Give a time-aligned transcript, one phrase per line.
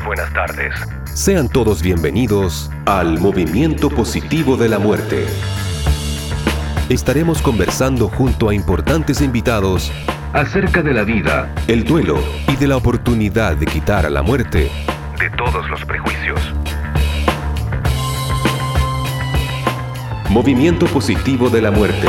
[0.00, 0.74] Muy buenas tardes.
[1.12, 5.26] Sean todos bienvenidos al Movimiento Positivo de la Muerte.
[6.88, 9.92] Estaremos conversando junto a importantes invitados
[10.32, 12.18] acerca de la vida, el duelo
[12.48, 14.70] y de la oportunidad de quitar a la muerte
[15.18, 16.40] de todos los prejuicios.
[20.30, 22.08] Movimiento Positivo de la Muerte.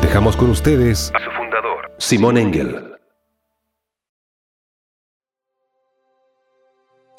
[0.00, 2.91] Dejamos con ustedes a su fundador, Simón Engel.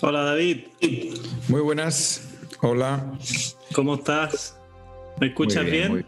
[0.06, 0.66] Hola David.
[1.48, 2.30] Muy buenas.
[2.60, 3.18] Hola.
[3.72, 4.60] ¿Cómo estás?
[5.22, 6.06] ¿Me escuchas bien?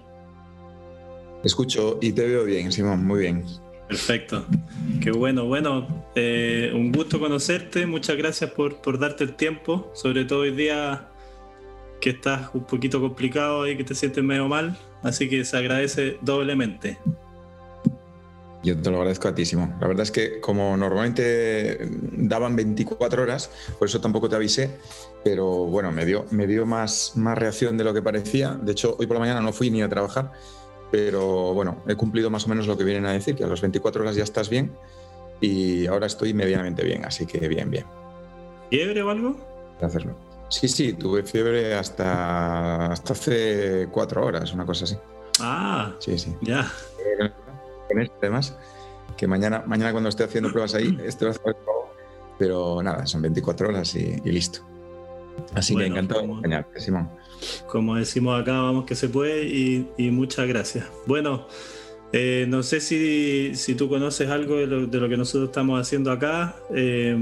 [1.46, 3.46] Escucho y te veo bien, Simón, muy bien.
[3.88, 4.46] Perfecto.
[5.02, 5.46] Qué bueno.
[5.46, 7.86] Bueno, eh, un gusto conocerte.
[7.86, 11.08] Muchas gracias por, por, darte el tiempo, sobre todo hoy día
[12.02, 14.78] que estás un poquito complicado y que te sientes medio mal.
[15.04, 16.98] Así que se agradece doblemente.
[18.66, 19.76] Yo te lo agradezco a ti, Simón.
[19.80, 24.72] La verdad es que como normalmente daban 24 horas, por eso tampoco te avisé,
[25.24, 28.56] pero bueno, me dio, me dio más, más reacción de lo que parecía.
[28.60, 30.32] De hecho, hoy por la mañana no fui ni a trabajar,
[30.92, 33.62] pero bueno, he cumplido más o menos lo que vienen a decir, que a las
[33.62, 34.76] 24 horas ya estás bien
[35.42, 37.86] y ahora estoy medianamente bien, así que bien, bien.
[38.72, 39.36] ¿Fiebre o algo?
[39.80, 40.16] Hacerlo.
[40.50, 44.98] Sí, sí, tuve fiebre hasta, hasta hace cuatro horas, una cosa así.
[45.40, 46.36] Ah, sí, sí.
[46.42, 46.72] Ya
[47.88, 48.58] con este además,
[49.18, 51.36] que mañana, mañana cuando esté haciendo pruebas ahí, este va a
[52.38, 54.60] pero nada, son 24 horas y, listo.
[55.54, 57.10] Así que encantado de acompañarte, Simón.
[57.68, 60.86] Como decimos acá, vamos que se puede y, muchas gracias.
[61.06, 61.48] Bueno,
[62.12, 65.80] eh, no sé si, si, tú conoces algo de lo, de lo, que nosotros estamos
[65.80, 66.56] haciendo acá.
[66.74, 67.18] Eh,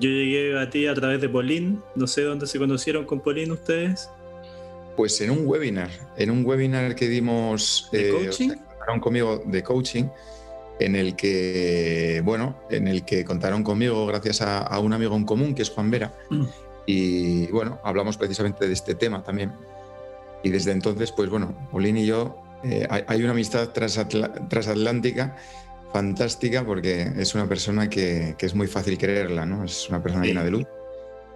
[0.00, 3.50] yo llegué a ti a través de Polín, no sé dónde se conocieron con Polín
[3.50, 4.08] ustedes.
[4.96, 7.88] Pues en un webinar, en un webinar que dimos...
[7.92, 8.50] ¿De eh, coaching?
[9.00, 10.08] Conmigo de coaching
[10.80, 15.54] en el que, bueno, en el que contaron conmigo gracias a, un amigo en común
[15.54, 16.12] que es Juan Vera.
[16.30, 16.44] Mm.
[16.86, 19.52] Y bueno, hablamos precisamente de este tema también.
[20.42, 25.36] Y desde entonces, pues bueno, Paulín y yo, eh, hay, una amistad transatlántica
[25.92, 29.64] fantástica porque es una persona que, es muy fácil quererla, ¿no?
[29.64, 30.66] Es una persona llena de luz.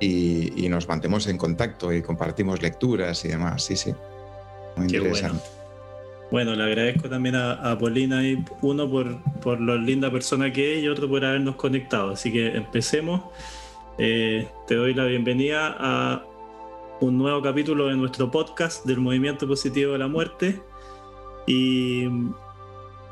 [0.01, 3.95] Y, nos mantemos en contacto y compartimos lecturas y demás, sí, sí.
[4.77, 5.43] Muy interesante.
[5.45, 5.62] Bueno,
[6.41, 10.89] le agradezco también a, Polina, y uno por, por lo linda persona que es y
[10.89, 12.11] otro por habernos conectado.
[12.11, 13.23] Así que empecemos.
[13.99, 16.25] Eh, te doy la bienvenida a
[17.01, 20.63] un nuevo capítulo de nuestro podcast del Movimiento Positivo de la Muerte.
[21.47, 22.09] Y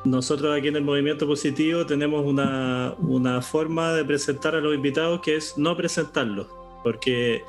[0.05, 5.21] nosotros aquí en el Movimiento Positivo tenemos una, una forma de presentar a los invitados
[5.21, 6.47] que es no presentarlos,
[6.83, 7.43] porque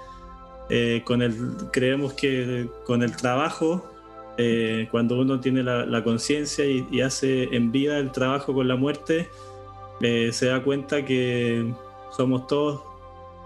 [0.69, 3.91] eh, con el, creemos que con el trabajo
[4.38, 9.30] eh, cuando uno tiene la, conciencia y, hace en vida el trabajo con la muerte,
[10.02, 11.72] eh, se da cuenta que
[12.16, 12.81] somos todos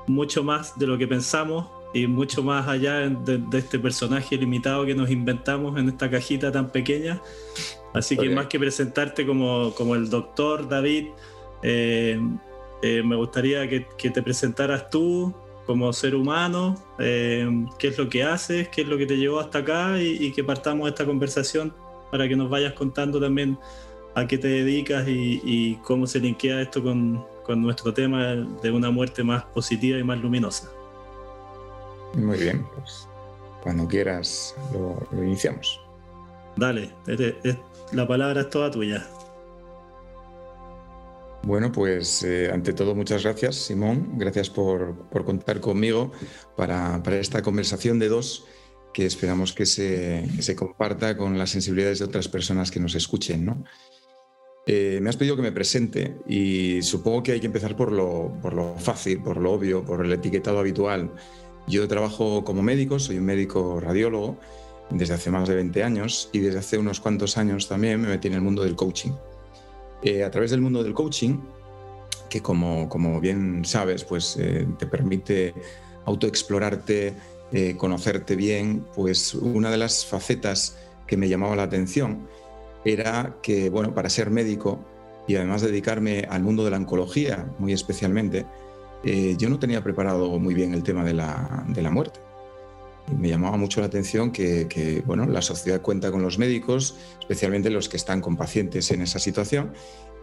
[0.07, 4.93] mucho más de lo que pensamos y mucho más allá de, este personaje limitado que
[4.93, 7.21] nos inventamos en esta cajita tan pequeña.
[7.93, 11.07] Así que más que presentarte como, como el doctor David,
[11.63, 12.19] eh,
[12.81, 15.33] me gustaría que, que te presentaras tú,
[15.65, 17.47] como ser humano, eh,
[17.79, 20.43] qué es lo que haces, qué es lo que te llevó hasta acá y, que
[20.43, 21.73] partamos esta conversación
[22.11, 23.57] para que nos vayas contando también
[24.13, 28.91] a qué te dedicas y, cómo se linkea esto con, con, nuestro tema de una
[28.91, 30.71] muerte más positiva y más luminosa.
[32.13, 33.09] Muy bien, pues
[33.65, 35.81] cuando quieras lo, iniciamos.
[36.55, 36.91] Dale,
[37.91, 39.05] la palabra es toda tuya.
[41.45, 44.17] Bueno, pues eh, ante todo muchas gracias, Simón.
[44.17, 46.11] Gracias por, contar conmigo
[46.57, 48.45] para, esta conversación de dos
[48.91, 53.45] que esperamos que se, comparta con las sensibilidades de otras personas que nos escuchen.
[53.45, 53.63] ¿no?
[54.65, 58.33] Eh, me has pedido que me presente y supongo que hay que empezar por lo,
[58.41, 61.11] por lo fácil, por lo obvio, por el etiquetado habitual.
[61.67, 64.39] Yo trabajo como médico, soy un médico radiólogo
[64.89, 68.29] desde hace más de 20 años y desde hace unos cuantos años también me metí
[68.29, 69.11] en el mundo del coaching.
[70.01, 71.39] Eh, a través del mundo del coaching,
[72.29, 75.53] que como, como bien sabes, pues eh, te permite
[76.05, 77.13] autoexplorarte,
[77.51, 80.77] eh, conocerte bien, pues una de las facetas
[81.07, 82.27] que me llamaba la atención
[82.83, 84.79] era que, bueno, para ser médico
[85.27, 88.45] y además dedicarme al mundo de la oncología muy especialmente,
[89.37, 92.24] yo no tenía preparado muy bien el tema de la, de la muerte
[93.17, 97.89] me llamaba mucho la atención que, bueno, la sociedad cuenta con los médicos, especialmente los
[97.89, 99.73] que están con pacientes en esa situación,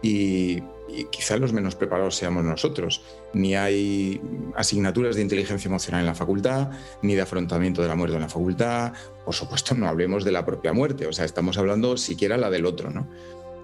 [0.01, 3.01] y, y quizá los menos preparados seamos nosotros.
[3.33, 4.19] Ni hay
[4.53, 6.71] asignaturas de inteligencia emocional en la facultad,
[7.01, 8.91] ni de afrontamiento de la muerte en la facultad.
[9.23, 12.65] Por supuesto, no hablemos de la propia muerte, o sea, estamos hablando siquiera la del
[12.65, 13.07] otro, ¿no?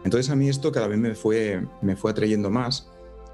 [0.05, 2.87] Entonces a mí esto cada vez me fue, me fue atrayendo más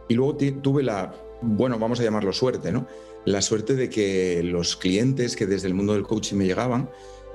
[0.08, 2.88] Y luego tuve la, bueno, vamos a llamarlo suerte, ¿no?
[3.26, 6.90] La suerte de que los clientes que desde el mundo del coaching me llegaban,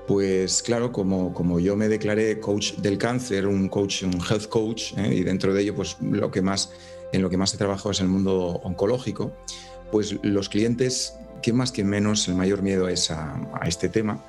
[0.06, 4.92] pues claro, como, como yo me declaré coach del cáncer, un coach, un health coach,
[4.96, 5.14] ¿eh?
[5.14, 6.72] y dentro de ello, pues lo que más,
[7.12, 9.32] en lo que más he trabajado es el mundo oncológico,
[9.90, 14.24] pues los clientes, que más que menos, el mayor miedo es a, este tema.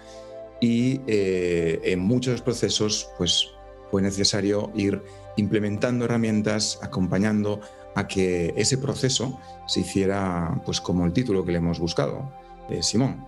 [0.59, 3.47] Y eh, en muchos procesos, pues
[3.89, 5.01] fue necesario ir
[5.37, 7.61] implementando herramientas, acompañando
[7.95, 12.31] a que ese proceso se hiciera, pues como el título que le hemos buscado,
[12.69, 13.25] eh, Simón,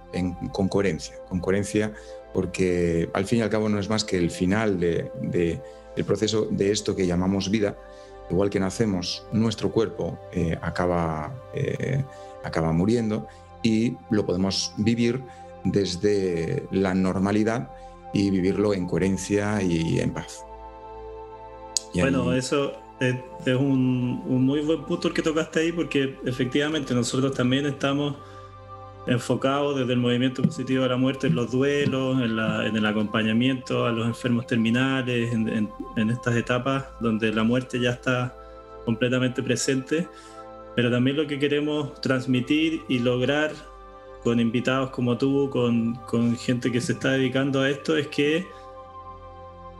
[0.51, 1.93] con coherencia, con coherencia,
[2.33, 6.47] porque al fin y al cabo no es más que el final del de, proceso
[6.49, 7.75] de esto que llamamos vida,
[8.29, 12.03] igual que nacemos, nuestro cuerpo eh, acaba, eh,
[12.43, 13.27] acaba muriendo
[13.61, 15.21] y lo podemos vivir
[15.63, 17.69] desde la normalidad
[18.13, 20.45] y vivirlo en coherencia y en paz.
[21.93, 27.65] bueno, eso es, un, muy buen punto el que tocaste ahí porque efectivamente nosotros también
[27.65, 28.15] estamos
[29.05, 33.91] enfocados desde el movimiento positivo a la muerte en los duelos, en, el acompañamiento a
[33.91, 38.35] los enfermos terminales, en, estas etapas donde la muerte ya está
[38.85, 40.07] completamente presente,
[40.75, 43.51] pero también lo que queremos transmitir y lograr
[44.23, 48.47] con invitados como tú, con, con gente que se está dedicando a esto, es que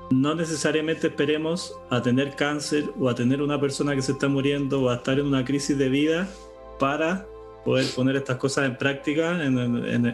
[0.10, 4.84] no necesariamente esperemos a tener cáncer o a tener una persona que se está muriendo
[4.84, 6.28] o a estar en una crisis de vida
[6.80, 7.26] para
[7.64, 9.56] poder poner estas cosas en práctica en,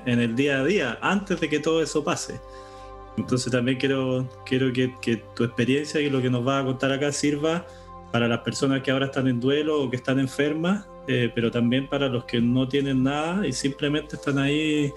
[0.05, 2.39] el día a día, antes de que todo eso pase.
[3.17, 7.11] Entonces también quiero, quiero que, tu experiencia y lo que nos va a contar acá
[7.11, 7.65] sirva
[8.11, 11.87] para las personas que ahora están en duelo o que están enfermas, eh, pero también
[11.87, 14.93] para los que no tienen nada y simplemente están ahí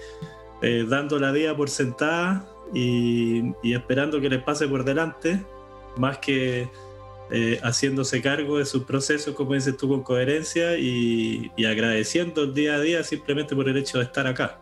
[0.61, 5.43] eh, dando la vida por sentada y, esperando que les pase por delante,
[5.97, 6.69] más que
[7.31, 12.75] eh, haciéndose cargo de sus procesos, como dices tú, con coherencia y, agradeciendo el día
[12.75, 14.59] a día simplemente por el hecho de estar acá.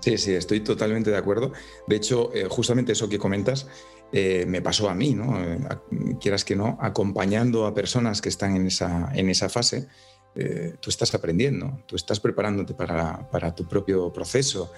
[0.00, 1.52] Sí, sí, estoy totalmente de acuerdo.
[1.86, 3.66] De hecho, eh, justamente eso que comentas
[4.12, 5.34] eh, me pasó a mí, ¿no?
[6.20, 9.88] quieras que no, acompañando a personas que están en esa, en esa fase,
[10.80, 14.72] tú estás aprendiendo, tú estás preparándote para, para tu propio proceso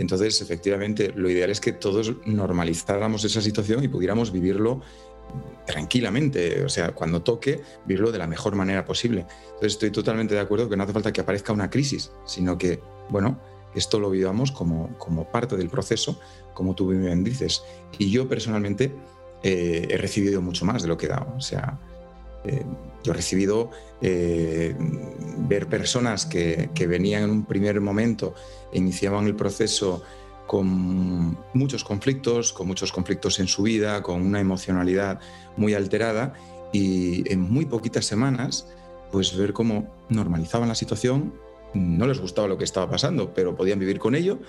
[0.00, 4.80] entonces, efectivamente, lo ideal es que todos normalizáramos esa situación y pudiéramos vivirlo
[5.66, 9.26] tranquilamente, o sea, cuando toque, vivirlo de la mejor manera posible.
[9.44, 12.80] Entonces, estoy totalmente de acuerdo que no hace falta que aparezca una crisis, sino que,
[13.10, 13.38] bueno,
[13.74, 16.18] esto lo vivamos como, como parte del proceso,
[16.54, 17.62] como tú bien dices.
[17.98, 18.94] Y yo personalmente
[19.42, 21.34] eh, he recibido mucho más de lo que he dado.
[21.36, 21.78] O sea,
[22.44, 22.64] eh,
[23.02, 23.70] yo he recibido
[24.02, 24.74] eh,
[25.48, 28.34] ver personas que, que, venían en un primer momento,
[28.72, 30.02] iniciaban el proceso
[30.46, 35.20] con muchos conflictos, con muchos conflictos en su vida, con una emocionalidad
[35.56, 36.34] muy alterada
[36.72, 38.66] y en muy poquitas semanas,
[39.12, 41.32] pues ver cómo normalizaban la situación,
[41.74, 44.40] no les gustaba lo que estaba pasando, pero podían vivir con ello,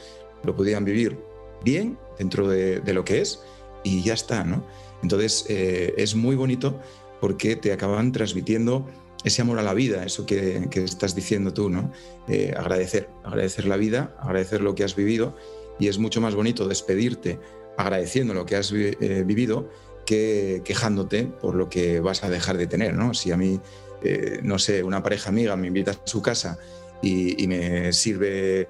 [0.43, 1.19] lo podían vivir
[1.63, 3.41] bien dentro de, de lo que es
[3.83, 4.63] y ya está, ¿no?
[5.03, 6.79] Entonces eh, es muy bonito
[7.21, 8.85] porque te acaban transmitiendo
[9.23, 11.93] ese amor a la vida, eso que, estás diciendo tú, ¿no?
[12.27, 15.37] Eh, agradecer, agradecer la vida, agradecer lo que has vivido
[15.79, 17.39] y es mucho más bonito despedirte
[17.77, 19.69] agradeciendo lo que has eh, vivido
[20.05, 23.13] que quejándote por lo que vas a dejar de tener, ¿no?
[23.13, 23.59] Si a mí,
[24.03, 26.57] eh, no sé, una pareja amiga me invita a su casa
[27.03, 28.67] y, me sirve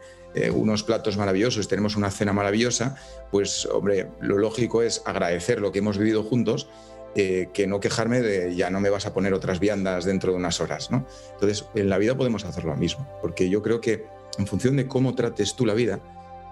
[0.53, 2.96] unos platos maravillosos, tenemos una cena maravillosa,
[3.31, 6.70] pues hombre, lo lógico es agradecer lo que hemos vivido juntos
[7.13, 10.38] eh, que no quejarme de ya no me vas a poner otras viandas dentro de
[10.38, 10.91] unas horas.
[10.91, 11.06] ¿no?
[11.34, 14.06] Entonces, en la vida podemos hacer lo mismo, porque yo creo que
[14.38, 16.00] en función de cómo trates tú la vida,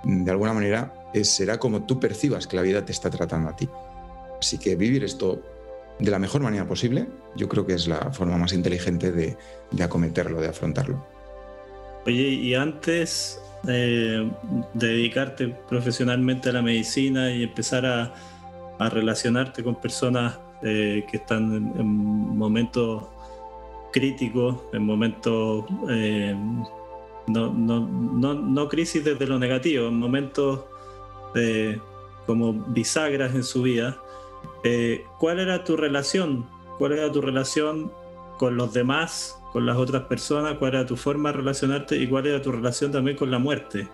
[0.04, 3.70] de alguna manera será como tú percibas que la vida te está tratando a ti.
[4.38, 5.42] Así que vivir esto
[5.98, 9.38] de la mejor manera posible, yo creo que es la forma más inteligente de,
[9.82, 11.06] acometerlo, de afrontarlo.
[12.06, 14.30] Oye, y antes de
[14.74, 21.88] dedicarte profesionalmente a la medicina y empezar a relacionarte con personas eh, que están en,
[21.88, 23.04] momentos
[23.92, 26.36] críticos, en momentos eh,
[27.28, 30.66] no, crisis desde lo negativo, en momentos
[32.25, 33.98] como bisagras en su vida.
[34.63, 36.46] Eh, ¿Cuál era tu relación?
[36.78, 37.92] ¿Cuál era tu relación
[38.38, 40.56] con los demás, con las otras personas?
[40.60, 43.88] ¿Cuál era tu forma de relacionarte y cuál era tu relación también con la muerte?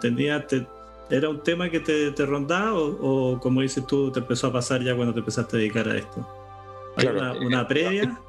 [0.00, 0.66] ¿Tenía, te,
[1.10, 4.82] ¿Era un tema que te, te rondaba o, como dices tú, te empezó a pasar
[4.82, 6.26] ya cuando te empezaste a dedicar a esto?
[6.96, 8.20] ¿Hay una, eh, previa?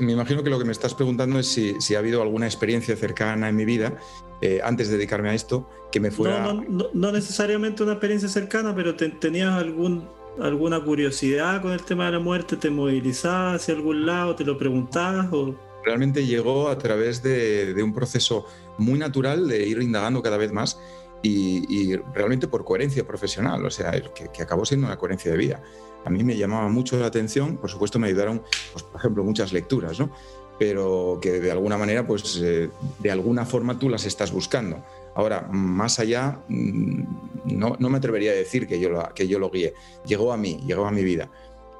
[0.00, 2.94] me imagino que lo que me estás preguntando es si, si ha habido alguna experiencia
[2.96, 3.98] cercana en mi vida
[4.40, 6.52] eh, antes de dedicarme a esto que me fuera...
[6.52, 10.08] No, no, necesariamente una experiencia cercana, pero tenías algún,
[10.40, 14.58] alguna curiosidad con el tema de la muerte, te movilizabas hacia algún lado, te lo
[14.58, 18.46] preguntabas o realmente llegó a través de, un proceso
[18.78, 20.78] muy natural de ir indagando cada vez más
[21.22, 25.62] y, realmente por coherencia profesional, o sea, que, que, acabó siendo una coherencia de vida.
[26.04, 29.52] A mí me llamaba mucho la atención, por supuesto me ayudaron, pues, por ejemplo, muchas
[29.52, 30.10] lecturas, ¿no?
[30.58, 34.84] pero que de alguna manera, pues eh, de alguna forma tú las estás buscando.
[35.16, 37.02] Ahora, más allá, mm,
[37.46, 39.74] no, no me atrevería a decir que yo, lo, que yo lo guíe.
[40.06, 41.28] Llegó a mí, llegó a mi vida.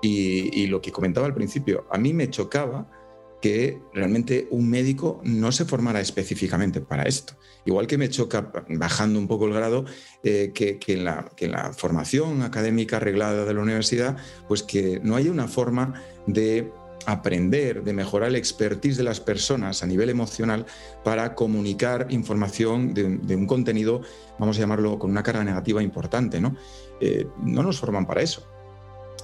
[0.03, 2.89] Y, lo que comentaba al principio, a mí me chocaba
[3.43, 7.35] que realmente un médico no se formara específicamente para esto.
[7.67, 9.85] Igual que me choca, bajando un poco el grado,
[10.23, 15.01] eh, que, en la, que, en la, formación académica arreglada de la universidad, pues que
[15.03, 16.73] no haya una forma de
[17.05, 20.65] aprender, de mejorar el expertise de las personas a nivel emocional
[21.03, 24.03] para comunicar información de, un contenido,
[24.39, 26.41] vamos a llamarlo, con una carga negativa importante.
[26.41, 26.57] ¿no?
[27.01, 28.52] Eh, no nos forman para eso.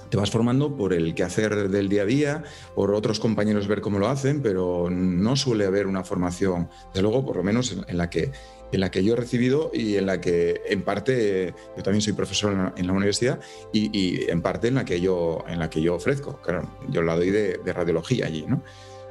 [0.09, 2.43] Te vas formando por el quehacer del día a día,
[2.75, 7.25] por otros compañeros ver cómo lo hacen, pero no suele haber una formación, desde luego,
[7.25, 8.31] por lo menos en la que
[8.71, 12.13] en la que yo he recibido y en la que en parte yo también soy
[12.13, 13.39] profesor en la, universidad
[13.73, 16.39] y, en parte en la que yo, en la que yo ofrezco.
[16.41, 18.61] Claro, yo la doy de, radiología allí, ¿no?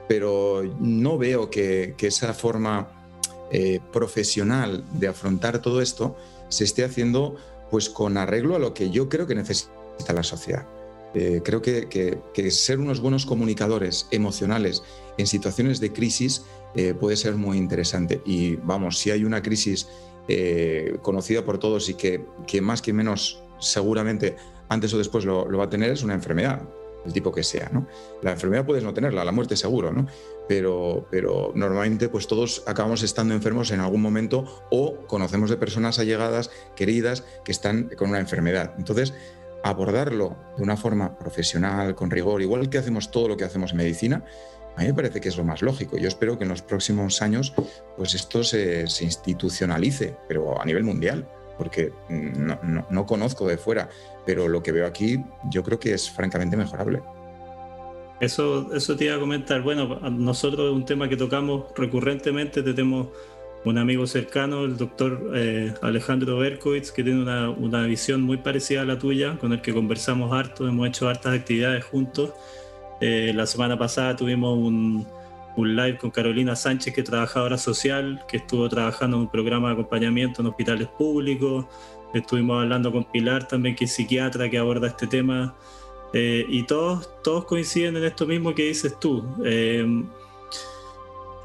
[0.08, 3.10] Pero no veo que, esa forma
[3.50, 6.16] eh, profesional de afrontar todo esto
[6.48, 7.36] se esté haciendo
[7.70, 10.66] pues con arreglo a lo que yo creo que necesita la sociedad.
[11.14, 14.82] Eh, creo que, ser unos buenos comunicadores emocionales
[15.16, 18.20] en situaciones de crisis eh, puede ser muy interesante.
[18.24, 19.88] Y vamos, si hay una crisis
[20.28, 22.24] eh, conocida por todos y que,
[22.60, 24.36] más que menos seguramente
[24.68, 26.62] antes o después lo, va a tener, es una enfermedad,
[27.06, 27.70] el tipo que sea.
[27.72, 27.86] ¿no?
[28.22, 30.06] La enfermedad puedes no tenerla, la muerte seguro, ¿no?
[30.46, 35.98] pero, pero normalmente pues todos acabamos estando enfermos en algún momento o conocemos de personas
[35.98, 38.74] allegadas, queridas, que están con una enfermedad.
[38.76, 39.14] Entonces,
[39.62, 43.78] abordarlo de una forma profesional, con rigor, igual que hacemos todo lo que hacemos en
[43.78, 44.24] medicina,
[44.76, 45.96] a mí me parece que es lo más lógico.
[45.96, 47.52] Yo espero que en los próximos años
[47.96, 53.88] pues esto se, institucionalice, pero a nivel mundial, porque no, conozco de fuera,
[54.24, 57.02] pero lo que veo aquí yo creo que es francamente mejorable.
[58.20, 59.62] Eso, eso te iba a comentar.
[59.62, 63.08] Bueno, nosotros un tema que tocamos recurrentemente, tenemos
[63.64, 68.84] un amigo cercano, el doctor eh, Alejandro Berkowitz, que tiene una, visión muy parecida a
[68.84, 72.32] la tuya, con el que conversamos harto, hemos hecho hartas actividades juntos.
[73.00, 75.06] Eh, la semana pasada tuvimos un,
[75.56, 79.68] un, live con Carolina Sánchez, que es trabajadora social, que estuvo trabajando en un programa
[79.68, 81.66] de acompañamiento en hospitales públicos.
[82.14, 85.54] Estuvimos hablando con Pilar también, que es psiquiatra, que aborda este tema.
[86.14, 89.24] Eh, y todos, todos coinciden en esto mismo que dices tú.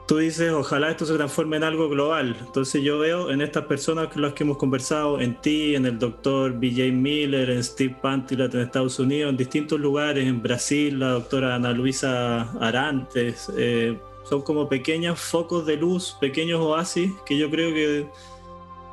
[0.05, 2.35] Tú dices, ojalá esto se transforme en algo global.
[2.45, 5.97] Entonces yo veo en estas personas con las que hemos conversado, en ti, en el
[5.97, 11.11] doctor BJ Miller, en Steve Pantilat en Estados Unidos, en distintos lugares, en Brasil, la
[11.11, 17.49] doctora Ana Luisa Arantes, eh, son como pequeños focos de luz, pequeños oasis que yo
[17.49, 18.07] creo que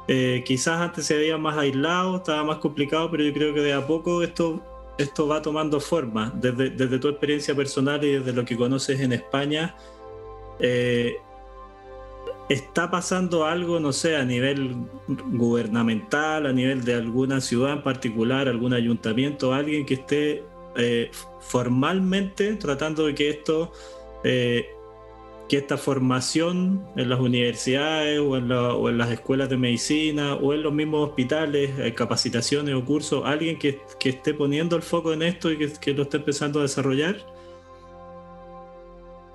[0.08, 3.72] eh, quizás antes se veían más aislados, estaba más complicado, pero yo creo que de
[3.72, 4.60] a poco esto,
[4.98, 6.32] esto va tomando forma.
[6.36, 9.76] Desde, desde tu experiencia personal y desde lo que conoces en España,
[10.60, 11.16] eh,
[12.48, 14.76] está pasando algo, no sé, a nivel
[15.06, 20.44] gubernamental, a nivel de alguna ciudad en particular, algún ayuntamiento, alguien que esté
[20.76, 23.72] eh, formalmente tratando de que esto,
[24.24, 24.68] eh,
[25.48, 30.72] que esta formación en las universidades o en, las escuelas de medicina o en los
[30.72, 35.72] mismos hospitales, capacitaciones o cursos, alguien que, esté poniendo el foco en esto y que,
[35.72, 37.16] que lo esté empezando a desarrollar.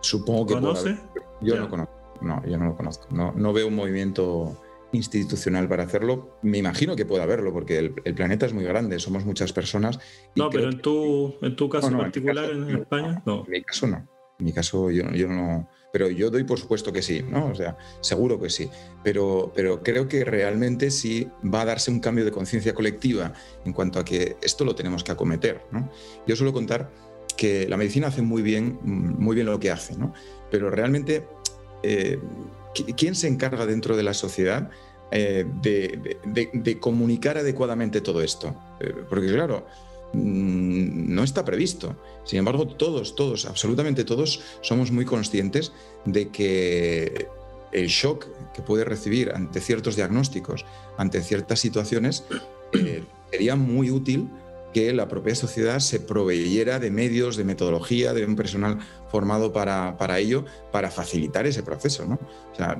[0.05, 0.97] Supongo que ¿Conoce?
[1.41, 1.93] Yo no conozco.
[2.21, 3.07] No, yo no lo conozco.
[3.09, 6.37] No, no, veo un movimiento institucional para hacerlo.
[6.43, 9.99] Me imagino que pueda haberlo, porque el, planeta es muy grande, somos muchas personas.
[10.35, 13.43] no, pero en tu, en tu caso particular en, España, no.
[13.45, 14.07] En mi caso no.
[14.37, 15.67] En mi caso yo, yo no.
[15.91, 17.47] Pero yo doy por supuesto que sí, ¿no?
[17.47, 18.69] O sea, seguro que sí.
[19.03, 23.33] Pero, pero creo que realmente sí va a darse un cambio de conciencia colectiva
[23.65, 25.89] en cuanto a que esto lo tenemos que acometer, ¿no?
[26.27, 26.91] Yo suelo contar
[27.35, 30.13] que la medicina hace muy bien, muy bien lo que hace, ¿no?
[30.51, 31.27] Pero realmente,
[31.83, 32.19] eh,
[32.95, 34.69] ¿quién se encarga dentro de la sociedad
[35.11, 38.55] eh, de, comunicar adecuadamente todo esto?
[38.79, 39.65] Eh, porque claro,
[40.13, 41.95] mm, no está previsto.
[42.23, 45.71] Sin embargo, todos, todos, absolutamente todos, somos muy conscientes
[46.05, 47.27] de que
[47.71, 50.65] el shock que puede recibir ante ciertos diagnósticos,
[50.97, 52.23] ante ciertas situaciones,
[53.31, 54.29] sería muy útil
[54.75, 58.77] que la propia sociedad se proveyera de medios, de metodología, de un personal
[59.09, 62.05] formado para, ello, para facilitar ese proceso.
[62.05, 62.19] ¿no?
[62.51, 62.77] O sea,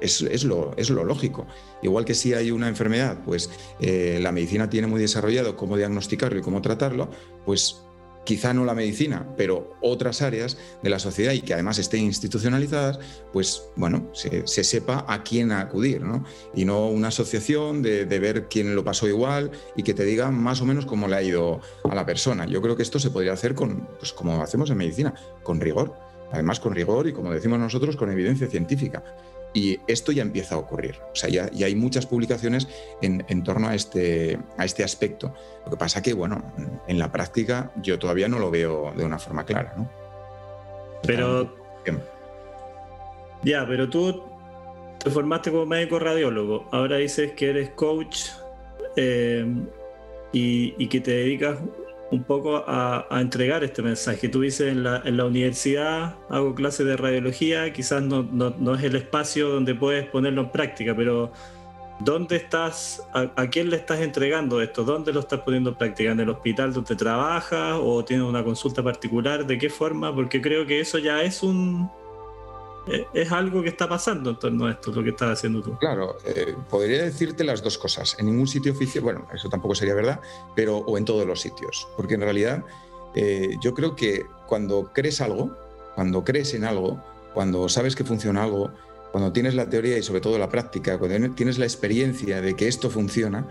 [0.00, 1.48] es, lo, es, lo, lógico.
[1.82, 6.38] Igual que si hay una enfermedad, pues eh, la medicina tiene muy desarrollado cómo diagnosticarlo
[6.38, 7.10] y cómo tratarlo,
[7.44, 7.82] pues
[8.24, 12.98] quizá no la medicina, pero otras áreas de la sociedad y que además estén institucionalizadas,
[13.32, 16.24] pues bueno, se, sepa a quién acudir, ¿no?
[16.54, 20.60] Y no una asociación de, ver quién lo pasó igual y que te diga más
[20.60, 22.46] o menos cómo le ha ido a la persona.
[22.46, 25.94] Yo creo que esto se podría hacer con, pues como hacemos en medicina, con rigor.
[26.32, 29.02] Además, con rigor y, como decimos nosotros, con evidencia científica.
[29.52, 30.96] Y esto ya empieza a ocurrir.
[31.12, 32.68] O sea, ya, hay muchas publicaciones
[33.02, 35.34] en, torno a este, a este aspecto.
[35.64, 36.42] Lo que pasa que, bueno,
[36.86, 39.90] en la práctica yo todavía no lo veo de una forma clara, ¿no?
[41.02, 41.58] Pero...
[43.42, 44.22] Ya, pero tú
[45.02, 46.68] te formaste como médico radiólogo.
[46.72, 48.26] Ahora dices que eres coach
[48.96, 49.46] eh,
[50.32, 51.56] y, y que te dedicas
[52.10, 54.28] un poco a, entregar este mensaje.
[54.28, 59.48] Tú dices en la, universidad hago clases de radiología, quizás no, no, es el espacio
[59.48, 61.32] donde puedes ponerlo en práctica, pero
[62.00, 64.84] ¿dónde estás, a, quién le estás entregando esto?
[64.84, 66.10] ¿Dónde lo estás poniendo en práctica?
[66.10, 69.46] ¿En el hospital donde trabajas o tienes una consulta particular?
[69.46, 70.14] ¿De qué forma?
[70.14, 71.90] Porque creo que eso ya es un,
[73.12, 75.76] es algo que está pasando en torno a esto, lo que estás haciendo tú.
[75.78, 78.16] Claro, eh, podría decirte las dos cosas.
[78.18, 80.20] En ningún sitio oficial, bueno, eso tampoco sería verdad,
[80.54, 81.88] pero o en todos los sitios.
[81.96, 82.64] Porque en realidad
[83.14, 85.56] eh, yo creo que cuando crees algo,
[85.94, 87.02] cuando crees en algo,
[87.34, 88.70] cuando sabes que funciona algo,
[89.12, 92.68] cuando tienes la teoría y sobre todo la práctica, cuando tienes la experiencia de que
[92.68, 93.46] esto funciona,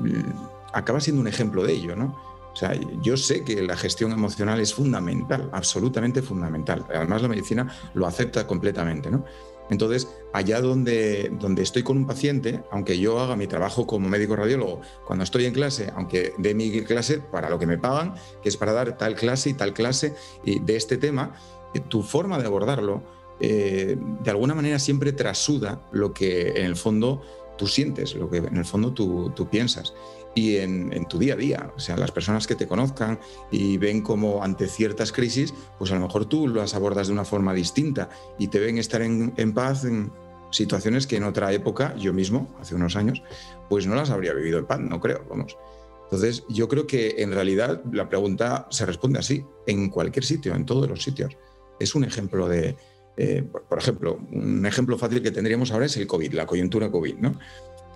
[0.00, 2.27] mm, acaba siendo un ejemplo de ello, ¿no?
[2.58, 6.84] O sea, yo sé que la gestión emocional es fundamental, absolutamente fundamental.
[6.92, 9.24] Además, la medicina lo acepta completamente, ¿no?
[9.70, 14.34] Entonces, allá donde, donde estoy con un paciente, aunque yo haga mi trabajo como médico
[14.34, 18.48] radiólogo, cuando estoy en clase, aunque dé mi clase para lo que me pagan, que
[18.48, 21.36] es para dar tal clase y tal clase y de este tema,
[21.74, 23.04] eh, tu forma de abordarlo,
[23.38, 27.22] eh, de alguna manera siempre trasuda lo que en el fondo
[27.56, 29.94] tú sientes, lo que en el fondo tú, tú piensas
[30.38, 31.72] y en, tu día a día.
[31.76, 33.18] O sea, las personas que te conozcan
[33.50, 37.24] y ven como ante ciertas crisis, pues a lo mejor tú las abordas de una
[37.24, 38.08] forma distinta
[38.38, 40.12] y te ven estar en, paz en
[40.52, 43.20] situaciones que en otra época, yo mismo, hace unos años,
[43.68, 45.56] pues no las habría vivido en paz, no creo, vamos.
[46.04, 50.64] Entonces, yo creo que en realidad la pregunta se responde así, en cualquier sitio, en
[50.64, 51.36] todos los sitios.
[51.80, 52.76] Es un ejemplo de,
[53.16, 57.16] eh, por ejemplo, un ejemplo fácil que tendríamos ahora es el COVID, la coyuntura COVID,
[57.16, 57.38] ¿no?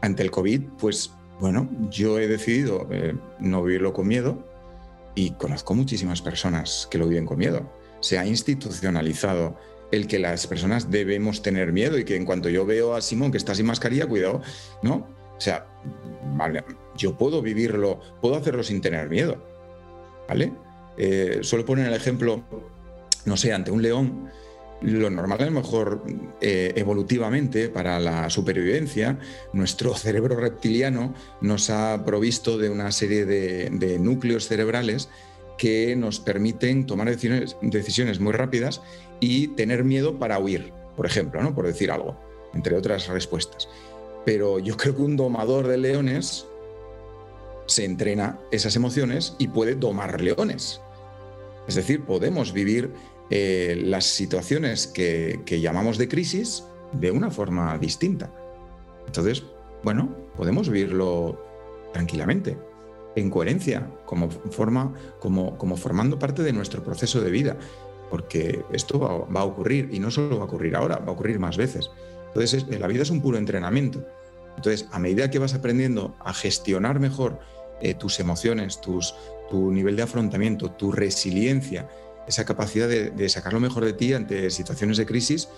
[0.03, 1.13] Ante el COVID, pues
[1.43, 4.47] bueno, yo he decidido eh, no vivirlo con miedo
[5.17, 7.69] y conozco muchísimas personas que lo viven con miedo.
[7.99, 9.57] Se ha institucionalizado
[9.91, 13.33] el que las personas debemos tener miedo y que en cuanto yo veo a Simón
[13.33, 14.41] que está sin mascarilla, cuidado,
[14.85, 15.09] ¿no?
[15.37, 15.67] O sea,
[16.37, 16.63] vale,
[16.97, 19.45] yo puedo vivirlo, puedo hacerlo sin tener miedo,
[20.29, 20.53] ¿vale?
[20.97, 22.45] Eh, suelo poner el ejemplo,
[23.25, 24.31] no sé, ante un león,
[24.83, 26.03] lo normal a lo mejor
[26.41, 29.19] eh, evolutivamente para la supervivencia,
[29.53, 35.09] nuestro cerebro reptiliano nos ha provisto de una serie de, núcleos cerebrales
[35.59, 38.83] que nos permiten tomar decisiones, decisiones, muy rápidas
[39.21, 41.55] y tener miedo para huir, por ejemplo, ¿no?
[41.55, 42.19] por decir algo,
[42.55, 43.69] entre otras respuestas.
[44.25, 46.47] Pero yo creo que un domador de leones
[47.67, 50.81] se entrena esas emociones y puede domar leones.
[51.69, 52.91] Es decir, podemos vivir
[53.35, 58.31] eh, las situaciones que, llamamos de crisis de una forma distinta.
[59.07, 59.43] Entonces,
[59.83, 61.43] bueno, podemos vivirlo
[61.95, 62.59] tranquilamente,
[63.17, 67.57] en coherencia, como, forma, como, como formando parte de nuestro proceso de vida,
[68.11, 71.39] porque esto va, a ocurrir y no solo va a ocurrir ahora, va a ocurrir
[71.39, 71.91] más veces.
[72.27, 74.07] Entonces, la vida es un puro entrenamiento.
[74.59, 77.39] Entonces, a medida que vas aprendiendo a gestionar mejor
[77.81, 81.89] eh, tus emociones, tu nivel de afrontamiento, tu resiliencia,
[82.27, 85.49] esa capacidad de, sacar lo mejor de ti ante situaciones de crisis,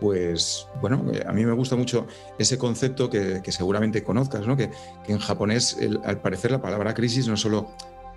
[0.00, 2.06] pues bueno, eh, a mí me gusta mucho
[2.38, 4.56] ese concepto que, seguramente conozcas, ¿no?
[4.56, 4.70] que,
[5.06, 7.70] en japonés al parecer la palabra crisis no solo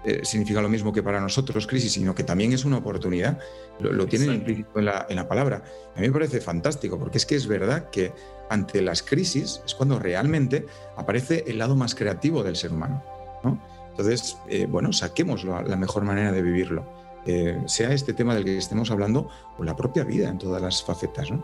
[0.05, 3.39] eh, significa lo mismo que para nosotros crisis, sino que también es una oportunidad,
[3.79, 5.63] lo, tienen implícito en la, en la, palabra.
[5.95, 8.13] A mí me parece fantástico, porque es que es verdad que
[8.51, 13.03] ante las crisis es cuando realmente aparece el lado más creativo del ser humano.
[13.43, 13.59] ¿no?
[13.89, 16.85] Entonces, eh, bueno, saquemos la mejor manera de vivirlo.
[17.25, 20.83] Eh, sea este tema del que estemos hablando o la propia vida en todas las
[20.83, 21.43] facetas, ¿no?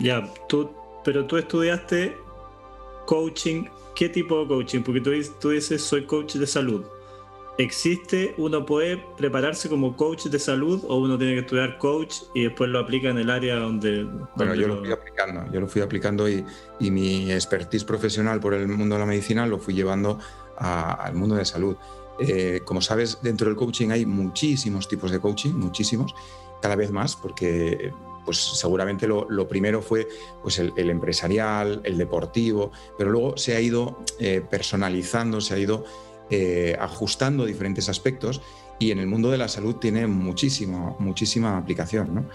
[0.00, 0.70] Ya, tú,
[1.04, 2.16] pero tú estudiaste
[3.06, 4.82] coaching, ¿qué tipo de coaching?
[4.82, 5.10] Porque tú,
[5.40, 6.84] tú dices, soy coach de salud.
[7.56, 12.44] ¿Existe, uno puede prepararse como coach de salud o uno tiene que estudiar coach y
[12.44, 14.08] después lo aplica en el área donde...
[14.34, 14.78] Bueno, yo lo...
[14.78, 16.44] fui aplicando, yo lo fui aplicando y,
[16.80, 20.18] y, mi expertise profesional por el mundo de la medicina lo fui llevando
[20.56, 21.76] al mundo de salud.
[22.18, 26.14] Eh, como sabes, dentro del coaching hay muchísimos tipos de coaching, muchísimos,
[26.60, 27.92] cada vez más, porque
[28.24, 30.08] pues seguramente lo, primero fue
[30.42, 35.84] pues el, empresarial, el deportivo, pero luego se ha ido eh, personalizando, se ha ido
[36.30, 38.40] eh, ajustando diferentes aspectos
[38.78, 42.14] y en el mundo de la salud tiene muchísima, muchísima aplicación.
[42.14, 42.28] ¿no?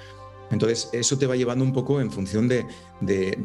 [0.51, 2.65] Entonces, eso te va llevando un poco en función de,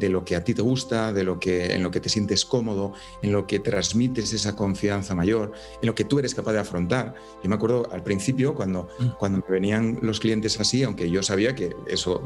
[0.09, 2.93] lo que a ti te gusta, de lo que, en lo que te sientes cómodo,
[3.21, 7.13] en lo que transmites esa confianza mayor, en lo que tú eres capaz de afrontar.
[7.43, 9.07] Yo me acuerdo al principio, cuando, mm.
[9.19, 12.21] cuando me venían los clientes así, aunque yo sabía que eso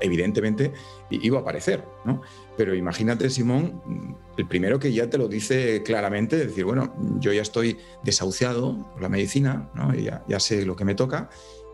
[0.00, 0.72] evidentemente
[1.10, 2.22] iba a aparecer, ¿no?
[2.56, 7.42] Pero imagínate, Simón, el primero que ya te lo dice claramente, decir, bueno, yo ya
[7.42, 9.94] estoy desahuciado por la medicina, ¿no?
[9.94, 11.28] ya, ya sé lo que me toca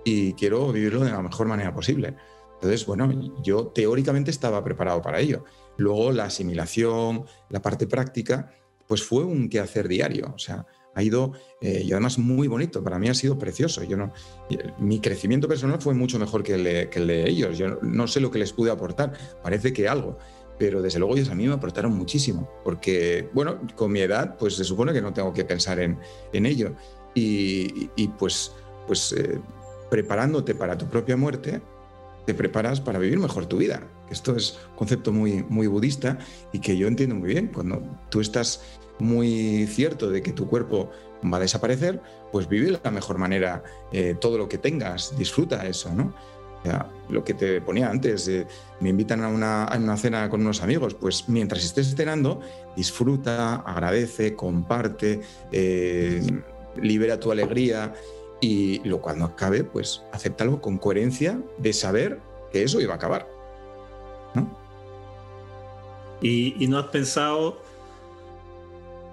[0.05, 2.15] y quiero vivirlo de la mejor manera posible.
[2.57, 3.11] Entonces, bueno,
[3.43, 5.45] yo teóricamente estaba preparado para ello.
[5.77, 8.51] Luego la asimilación, la parte práctica,
[8.87, 10.33] pues fue un quehacer diario.
[10.35, 13.85] O sea, ha ido, eh, y además muy bonito, para mí ha sido precioso.
[13.85, 14.13] Yo no,
[14.79, 17.59] mi crecimiento personal fue mucho mejor que el, de, que ellos.
[17.59, 20.17] Yo no sé lo que les pude aportar, parece que algo,
[20.59, 24.57] pero desde luego ellos a mí me aportaron muchísimo, porque, bueno, con mi edad, pues
[24.57, 25.99] se supone que no tengo que pensar en,
[26.33, 26.75] en ello.
[27.15, 28.53] Y, y, pues,
[28.87, 29.39] pues eh,
[29.91, 31.61] preparándote para tu propia muerte,
[32.27, 33.89] te preparas para vivir mejor tu vida.
[34.11, 36.19] Esto es un concepto muy, muy budista
[36.53, 37.49] y que yo entiendo muy bien.
[37.49, 38.63] Cuando tú estás
[38.99, 40.91] muy cierto de que tu cuerpo
[41.33, 42.01] va a desaparecer,
[42.33, 43.63] pues vive de la mejor manera
[43.93, 46.15] eh, todo lo que tengas, disfruta eso, ¿no?
[47.09, 48.31] lo que te ponía antes,
[48.81, 52.41] me invitan a una, a una, cena con unos amigos, pues mientras estés cenando,
[52.77, 55.21] disfruta, agradece, comparte,
[55.53, 56.21] eh,
[56.81, 57.95] libera tu alegría,
[58.41, 62.21] y lo cuando acabe, pues acéptalo con coherencia de saber
[62.53, 63.29] que eso iba a acabar.
[66.23, 67.59] Y, no has pensado,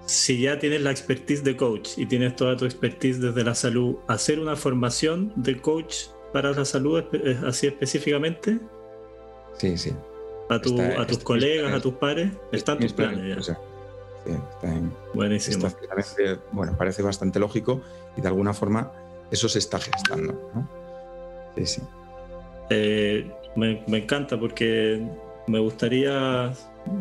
[0.06, 3.96] si ya tienes la expertise de coach y tienes toda tu expertise desde la salud,
[4.08, 7.04] hacer una formación de coach para la salud
[7.46, 8.58] así específicamente?
[9.58, 9.92] Sí, sí.
[10.48, 13.54] A, tu, a tus colegas, a tus pares, están tus planes ya.
[13.54, 15.68] sí, está en, Buenísimo.
[16.52, 17.80] bueno, parece bastante lógico
[18.16, 18.92] y de alguna forma
[19.34, 20.32] eso se está gestando.
[20.54, 20.68] ¿no?
[21.56, 21.82] Sí, sí.
[22.70, 25.02] Eh, me, encanta porque
[25.46, 26.52] me gustaría,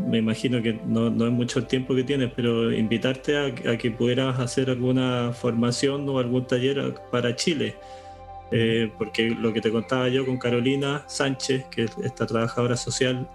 [0.07, 4.39] me imagino que no, es mucho el tiempo que tienes, pero invitarte a, que pudieras
[4.39, 7.75] hacer alguna formación o algún taller para Chile.
[8.51, 13.27] Eh, porque lo que te contaba yo con Carolina Sánchez, que es esta trabajadora social,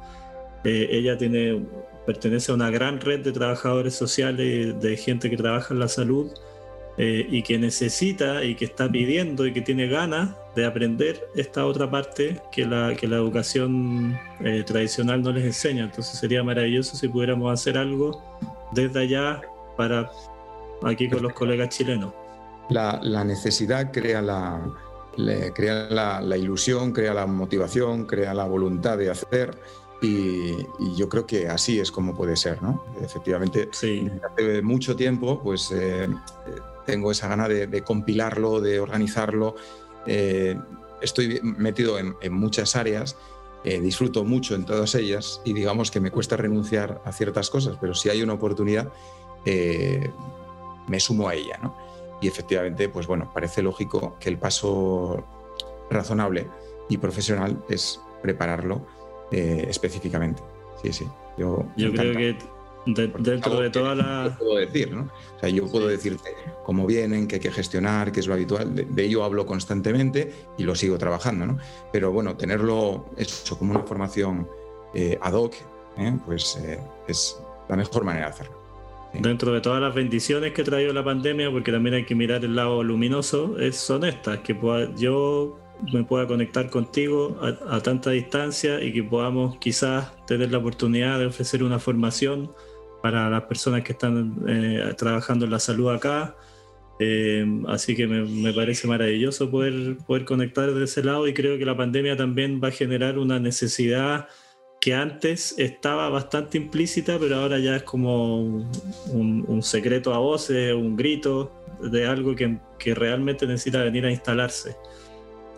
[0.65, 1.65] eh, ella tiene,
[2.07, 6.31] pertenece a una gran red de trabajadores sociales, de gente que trabaja en la salud,
[7.01, 11.65] eh, y que necesita y que está pidiendo y que tiene ganas de aprender esta
[11.65, 15.85] otra parte que la, que la educación eh, tradicional no les enseña.
[15.85, 18.21] Entonces sería maravilloso si pudiéramos hacer algo
[18.73, 19.41] desde allá
[19.77, 20.11] para
[20.83, 22.13] aquí con los colegas chilenos.
[22.69, 24.61] La, la necesidad crea la,
[25.55, 29.57] crea la, la, ilusión, crea la motivación, crea la voluntad de hacer.
[30.01, 30.57] Y,
[30.97, 32.85] yo creo que así es como puede ser, ¿no?
[33.01, 34.09] Efectivamente, sí.
[34.29, 36.09] hace mucho tiempo, pues eh,
[36.89, 39.57] tengo esa gana de, compilarlo, de organizarlo.
[40.07, 40.59] Eh,
[41.03, 43.15] estoy metido en, muchas áreas,
[43.63, 47.77] eh, disfruto mucho en todas ellas y digamos que me cuesta renunciar a ciertas cosas,
[47.79, 48.91] pero si hay una oportunidad,
[49.45, 50.11] eh,
[50.89, 51.61] me sumo a ella.
[52.23, 55.27] Y efectivamente, pues bueno, parece lógico que el paso
[55.91, 56.49] razonable
[56.89, 58.81] y profesional es prepararlo
[59.31, 60.43] específicamente.
[60.83, 61.07] Sí, sí.
[61.37, 62.39] Yo, yo creo que
[62.95, 64.37] dentro de toda la...
[64.39, 65.11] Puedo decir, ¿no?
[65.37, 66.31] O sea, yo puedo decirte
[66.65, 68.75] cómo vienen, qué hay que gestionar, qué es lo habitual.
[68.75, 71.59] De, ello hablo constantemente y lo sigo trabajando, ¿no?
[71.93, 74.49] Pero bueno, tenerlo hecho como una formación
[74.95, 75.55] eh, ad hoc,
[75.99, 76.13] ¿eh?
[76.27, 78.59] pues eh, es la mejor manera de hacerlo.
[79.15, 82.45] Dentro de todas las bendiciones que ha traído la pandemia, porque también hay que mirar
[82.45, 84.57] el lado luminoso, es, son estas, que
[84.97, 85.59] yo
[85.93, 91.27] me pueda conectar contigo a, tanta distancia y que podamos quizás tener la oportunidad de
[91.27, 92.53] ofrecer una formación
[93.03, 96.37] para las personas que están eh, trabajando en la salud acá.
[97.01, 101.65] Eh, así que me, parece maravilloso poder, poder conectar de ese lado y creo que
[101.65, 104.27] la pandemia también va a generar una necesidad
[104.81, 108.69] que antes estaba bastante implícita, pero ahora ya es como
[109.13, 114.77] un, secreto a voces, un grito de algo que, que realmente necesita venir a instalarse.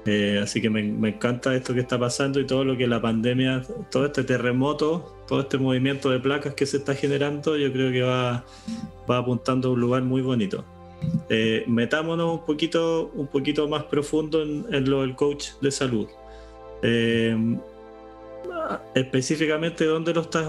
[0.06, 3.62] Eh, así que me, encanta esto que está pasando y todo lo que la pandemia,
[3.90, 8.02] todo este terremoto, todo este movimiento de placas que se está generando, yo creo que
[8.02, 8.44] va,
[9.08, 10.64] apuntando a un lugar muy bonito.
[11.28, 16.08] Eh, metámonos un poquito, un poquito más profundo en, lo del coach de salud.
[16.82, 17.36] Eh,
[18.94, 20.48] específicamente, ¿dónde lo estás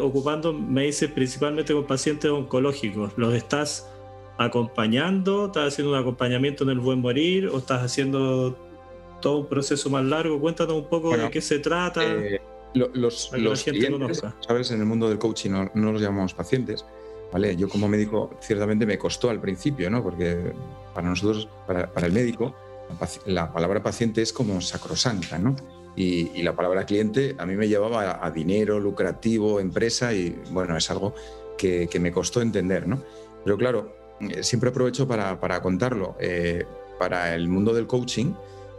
[0.00, 0.54] ocupando?
[0.54, 3.12] Me dice principalmente con pacientes oncológicos.
[3.16, 3.90] ¿Los estás
[4.38, 5.46] acompañando?
[5.46, 7.48] ¿Estás haciendo un acompañamiento en el buen morir?
[7.48, 8.56] ¿O estás haciendo
[9.20, 10.40] todo un proceso más largo.
[10.40, 12.02] Cuéntanos un poco de qué se trata.
[12.04, 12.40] Eh,
[12.74, 13.30] los,
[13.64, 14.70] clientes, ¿sabes?
[14.70, 16.84] En el mundo del coaching no, los llamamos pacientes,
[17.32, 17.56] ¿vale?
[17.56, 20.02] Yo como médico ciertamente me costó al principio, ¿no?
[20.02, 20.52] Porque
[20.94, 22.54] para nosotros, para, el médico,
[23.26, 25.56] la, palabra paciente es como sacrosanta, ¿no?
[25.96, 30.90] Y, la palabra cliente a mí me llevaba a, dinero, lucrativo, empresa y bueno, es
[30.90, 31.14] algo
[31.56, 33.02] que, me costó entender, ¿no?
[33.44, 36.16] Pero claro, eh, siempre aprovecho para, contarlo.
[36.20, 36.66] Eh,
[36.98, 38.32] para el mundo del coaching,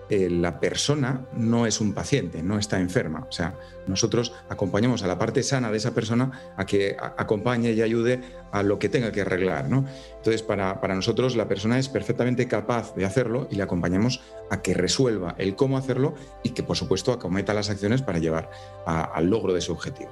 [0.09, 3.25] eh, la persona no es un paciente, no está enferma.
[3.29, 3.55] O sea,
[3.87, 8.63] nosotros acompañamos a la parte sana de esa persona a que acompañe y ayude a
[8.63, 9.69] lo que tenga que arreglar.
[9.69, 9.85] ¿no?
[10.15, 14.73] Entonces, para, nosotros la persona es perfectamente capaz de hacerlo y le acompañamos a que
[14.73, 18.49] resuelva el cómo hacerlo y que, por supuesto, acometa las acciones para llevar
[18.85, 20.11] al logro de su objetivo.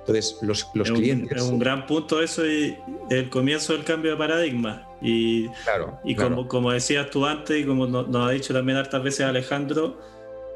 [0.00, 1.36] Entonces, los, los clientes...
[1.36, 2.76] es un gran punto eso y
[3.10, 4.87] el comienzo del cambio de paradigma.
[5.00, 9.02] Y, claro, y Como, como decías tú antes y como nos, ha dicho también hartas
[9.02, 9.98] veces Alejandro,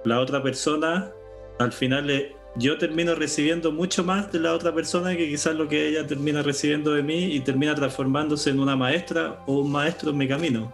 [0.05, 1.12] la otra persona,
[1.61, 2.11] al final
[2.57, 6.42] yo termino recibiendo mucho más de la otra persona que quizás lo que ella termina
[6.42, 10.72] recibiendo de mí y termina transformándose en una maestra o un maestro en mi camino.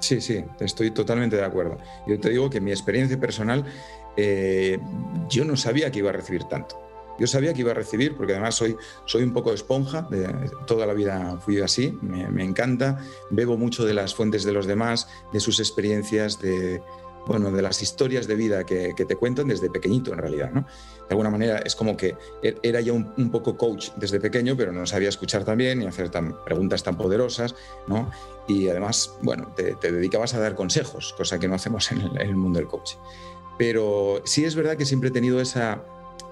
[0.00, 1.78] Sí, sí, estoy totalmente de acuerdo.
[2.06, 3.64] Yo te digo que mi experiencia personal,
[4.16, 4.78] eh,
[5.28, 6.85] yo no sabía que iba a recibir tanto.
[7.18, 10.86] Yo sabía que iba a recibir, porque además soy, soy un poco esponja, de, toda
[10.86, 12.98] la vida fui así, me, encanta,
[13.30, 16.82] bebo mucho de las fuentes de los demás, de sus experiencias, de,
[17.26, 20.50] bueno, de las historias de vida que, te cuentan desde pequeñito en realidad.
[20.52, 20.60] ¿no?
[20.60, 24.72] De alguna manera es como que er, era ya un, poco coach desde pequeño, pero
[24.72, 26.10] no sabía escuchar tan bien y hacer
[26.44, 27.54] preguntas tan poderosas.
[27.86, 28.10] ¿no?
[28.46, 32.28] Y además, bueno, te, dedicabas a dar consejos, cosa que no hacemos en el, en
[32.28, 32.98] el mundo del coaching.
[33.58, 35.82] Pero sí es verdad que siempre he tenido esa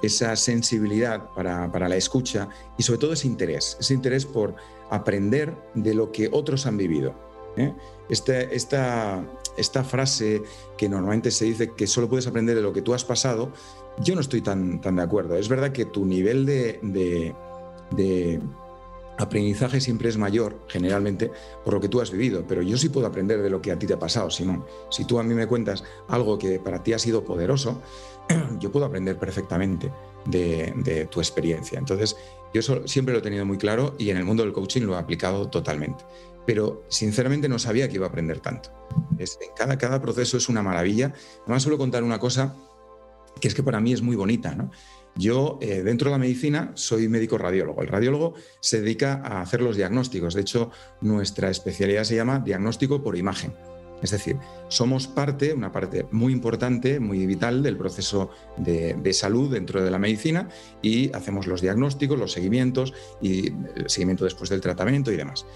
[0.03, 4.55] esa sensibilidad para, la escucha y sobre todo ese interés, ese interés por
[4.91, 7.15] aprender de lo que otros han vivido.
[7.57, 7.73] ¿eh?
[8.09, 9.25] Este, esta,
[9.57, 10.43] esta, frase
[10.77, 13.53] que normalmente se dice que solo puedes aprender de lo que tú has pasado,
[13.99, 15.37] yo no estoy tan, tan de acuerdo.
[15.37, 16.81] Es verdad que tu nivel de,
[17.93, 18.41] de
[19.19, 21.31] aprendizaje siempre es mayor, generalmente,
[21.65, 23.79] por lo que tú has vivido, pero yo sí puedo aprender de lo que a
[23.79, 24.65] ti te ha pasado, Simón.
[24.91, 27.81] Si tú a mí me cuentas algo que para ti ha sido poderoso,
[28.61, 29.91] yo puedo aprender perfectamente
[30.27, 31.79] de, tu experiencia.
[31.79, 32.17] Entonces,
[32.53, 34.99] yo siempre lo he tenido muy claro y en el mundo del coaching lo he
[34.99, 36.05] aplicado totalmente.
[36.47, 38.71] Pero sinceramente no sabía que iba a aprender tanto.
[39.19, 41.13] Es, cada, proceso es una maravilla.
[41.43, 42.55] Además, suelo contar una cosa
[43.41, 44.57] que es que para mí es muy bonita.
[45.17, 47.83] Yo, eh, dentro de la medicina, soy médico radiólogo.
[47.83, 50.35] El radiólogo se dedica a hacer los diagnósticos.
[50.35, 53.55] De hecho, nuestra especialidad se llama diagnóstico por imagen.
[54.05, 54.37] Es decir,
[54.69, 59.99] somos parte, una parte muy importante, muy vital del proceso de, salud dentro de la
[59.99, 60.51] medicina
[60.83, 65.47] y hacemos los diagnósticos, los seguimientos y el seguimiento después del tratamiento y demás.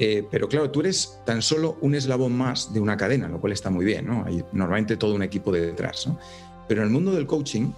[0.00, 3.52] Eh, pero claro, tú eres tan solo un eslabón más de una cadena, lo cual
[3.52, 4.24] está muy bien, ¿no?
[4.26, 6.08] Hay normalmente todo un equipo detrás,
[6.66, 7.70] Pero en el mundo del coaching,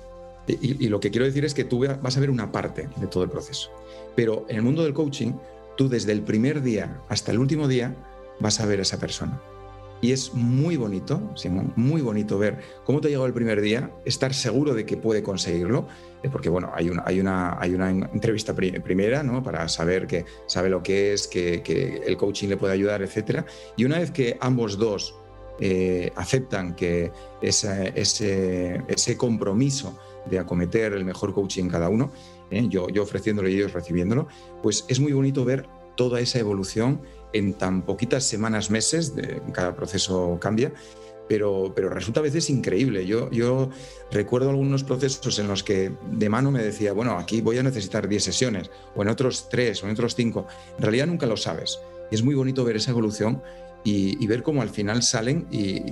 [0.48, 3.07] y, y, lo que quiero decir es que tú vas a ver una parte de
[3.07, 3.70] todo el proceso.
[4.14, 5.33] Pero en el mundo del coaching,
[5.76, 7.94] tú desde el primer día hasta el último día
[8.40, 9.42] vas a ver a esa persona.
[10.07, 13.90] Y es muy bonito, Simón, muy bonito ver cómo te ha llegado el primer día,
[14.05, 15.88] estar seguro de que puede conseguirlo,
[16.23, 19.42] eh, porque bueno, hay una, hay una, hay una entrevista primera, ¿no?
[19.42, 23.45] Para saber que sabe lo que es, que, el coaching le puede ayudar, etc.
[23.77, 25.16] Y una vez que ambos dos
[25.59, 27.11] eh, aceptan que
[27.42, 29.99] ese, ese, compromiso
[30.31, 32.12] de acometer el mejor coaching cada uno,
[32.53, 32.64] ¿eh?
[32.69, 34.29] yo, yo ofreciéndolo y ellos recibiéndolo,
[34.62, 35.66] pues es muy bonito ver
[35.97, 37.01] toda esa evolución
[37.33, 40.73] en tan poquitas semanas, meses, de, cada proceso cambia,
[41.29, 43.07] pero, pero resulta a veces increíble.
[43.07, 43.71] Yo,
[44.11, 48.09] recuerdo algunos procesos en los que de mano me decía, bueno, aquí voy a necesitar
[48.09, 50.47] 10 sesiones, o en otros 3, o en otros 5.
[50.77, 51.81] En realidad nunca lo sabes.
[52.11, 53.43] Y es muy bonito ver esa evolución
[53.87, 55.83] y, ver cómo al final salen y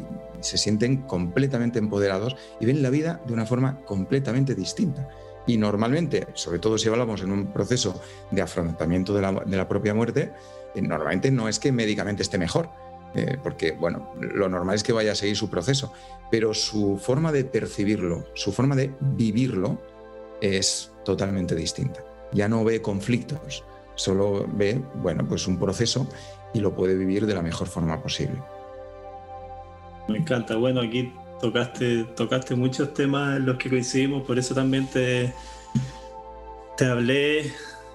[0.40, 5.08] se sienten completamente empoderados y ven la vida de una forma completamente distinta.
[5.46, 10.32] Y normalmente, sobre todo si hablamos en un proceso de afrontamiento de la, propia muerte,
[10.82, 12.70] normalmente no es que médicamente esté mejor,
[13.14, 15.92] eh, porque bueno, lo normal es que vaya a seguir su proceso,
[16.30, 19.80] pero su forma de percibirlo, su forma de vivirlo
[20.40, 22.04] es totalmente distinta.
[22.32, 26.08] Ya no ve conflictos, solo ve, bueno, pues un proceso
[26.52, 28.42] y lo puede vivir de la mejor forma posible.
[30.08, 30.56] Me encanta.
[30.56, 35.32] Bueno, aquí tocaste, tocaste muchos temas en los que coincidimos, por eso también te
[36.80, 37.52] hablé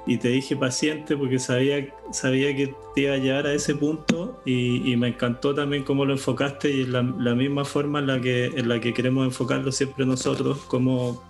[0.10, 4.42] y te dije paciente porque sabía, sabía que te iba a llegar a ese punto
[4.44, 8.46] y, me encantó también cómo lo enfocaste y la, la misma forma en la, que,
[8.46, 11.24] en la que queremos enfocarlo siempre nosotros, cómo,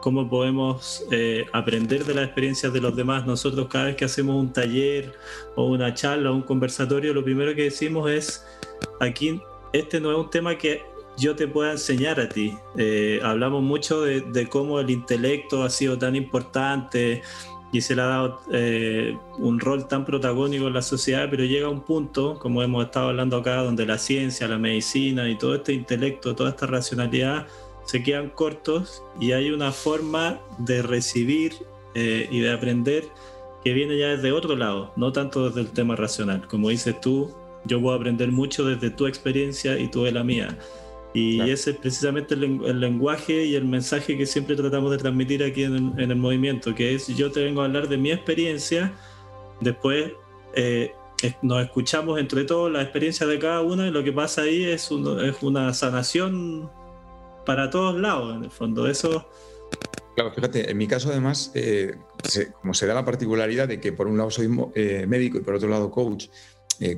[0.00, 3.26] cómo podemos eh, aprender de las experiencias de los demás.
[3.26, 5.12] Nosotros cada vez que hacemos un taller
[5.56, 8.46] o una charla o un conversatorio, lo primero que decimos es,
[9.00, 10.80] aquí este no es un tema que
[11.18, 12.54] yo te pueda enseñar a ti.
[12.78, 17.22] Eh, hablamos mucho de, de, cómo el intelecto ha sido tan importante,
[17.72, 21.70] y se le ha dado eh, un rol tan protagónico en la sociedad, pero llega
[21.70, 25.72] un punto, como hemos estado hablando acá, donde la ciencia, la medicina y todo este
[25.72, 27.46] intelecto, toda esta racionalidad
[27.86, 31.54] se quedan cortos y hay una forma de recibir
[31.94, 33.04] eh, y de aprender
[33.64, 36.46] que viene ya desde otro lado, no tanto desde el tema racional.
[36.48, 37.32] Como dices tú,
[37.64, 40.58] yo puedo aprender mucho desde tu experiencia y tú de la mía.
[41.14, 45.64] Y ese es precisamente el, lenguaje y el mensaje que siempre tratamos de transmitir aquí
[45.64, 48.94] en el, movimiento, que es yo te vengo a hablar de mi experiencia,
[49.60, 50.12] después
[50.54, 50.92] eh,
[51.42, 54.90] nos escuchamos entre todos la experiencia de cada uno y lo que pasa ahí es,
[54.90, 56.70] es una sanación
[57.44, 58.86] para todos lados, en el fondo.
[58.86, 59.28] Eso...
[60.14, 61.94] Claro, fíjate, en mi caso además, eh,
[62.60, 65.54] como se da la particularidad de que por un lado soy eh, médico y por
[65.54, 66.28] otro lado coach,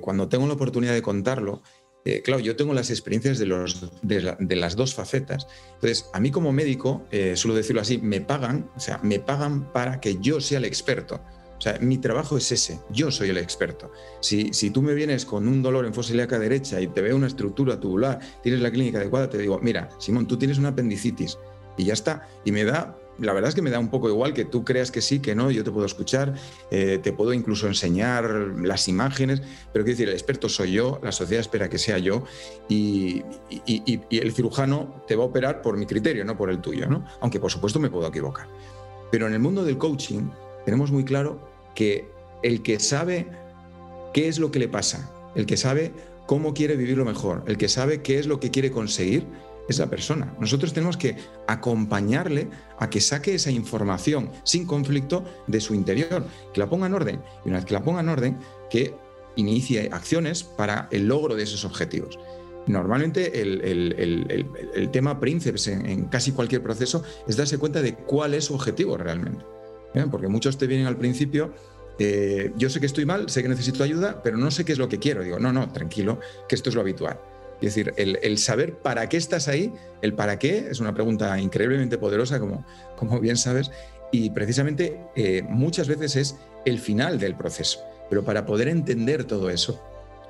[0.00, 1.60] cuando tengo la oportunidad de contarlo,
[2.04, 5.46] eh, claro, yo tengo las experiencias de, las dos facetas.
[5.74, 9.72] Entonces, a mí como médico, eh, suelo decirlo así, me pagan, o sea, me pagan
[9.72, 11.20] para que yo sea el experto.
[11.56, 13.90] O sea, mi trabajo es ese, yo soy el experto.
[14.20, 17.16] Si, si tú me vienes con un dolor en fosa ilíaca derecha y te veo
[17.16, 21.38] una estructura tubular, tienes la clínica adecuada, te digo, mira, Simón, tú tienes una apendicitis
[21.78, 22.28] y ya está.
[22.44, 24.90] Y me da la verdad es que me da un poco igual que tú creas
[24.90, 26.34] que sí, que no, yo te puedo escuchar,
[26.70, 28.24] eh, te puedo incluso enseñar
[28.62, 29.40] las imágenes,
[29.72, 32.24] pero quiero decir, el experto soy yo, la sociedad espera que sea yo
[32.68, 33.22] y,
[34.10, 37.04] el cirujano te va a operar por mi criterio, no por el tuyo, ¿no?
[37.20, 38.48] Aunque por supuesto me puedo equivocar.
[39.10, 40.28] Pero en el mundo del coaching
[40.64, 42.08] tenemos muy claro que
[42.42, 43.28] el que sabe
[44.12, 45.92] qué es lo que le pasa, el que sabe
[46.26, 49.26] cómo quiere vivirlo mejor, el que sabe qué es lo que quiere conseguir,
[49.68, 50.34] esa persona.
[50.38, 52.48] Nosotros tenemos que acompañarle
[52.78, 57.22] a que saque esa información sin conflicto de su interior, que la ponga en orden.
[57.44, 58.38] Y una vez que la ponga en orden,
[58.70, 58.94] que
[59.36, 62.18] inicie acciones para el logro de esos objetivos.
[62.66, 68.54] Normalmente el, tema príncipe en, casi cualquier proceso es darse cuenta de cuál es su
[68.54, 69.44] objetivo realmente.
[69.94, 70.06] ¿eh?
[70.10, 71.52] Porque muchos te vienen al principio
[71.98, 74.78] eh, yo sé que estoy mal, sé que necesito ayuda, pero no sé qué es
[74.78, 75.22] lo que quiero.
[75.22, 77.20] Digo, no, no, tranquilo, que esto es lo habitual.
[77.60, 81.98] Es decir, el, saber para qué estás ahí, el para qué, es una pregunta increíblemente
[81.98, 82.64] poderosa, como,
[82.96, 83.70] como bien sabes,
[84.12, 87.80] y precisamente eh, muchas veces es el final del proceso.
[88.10, 89.82] Pero para poder entender todo eso,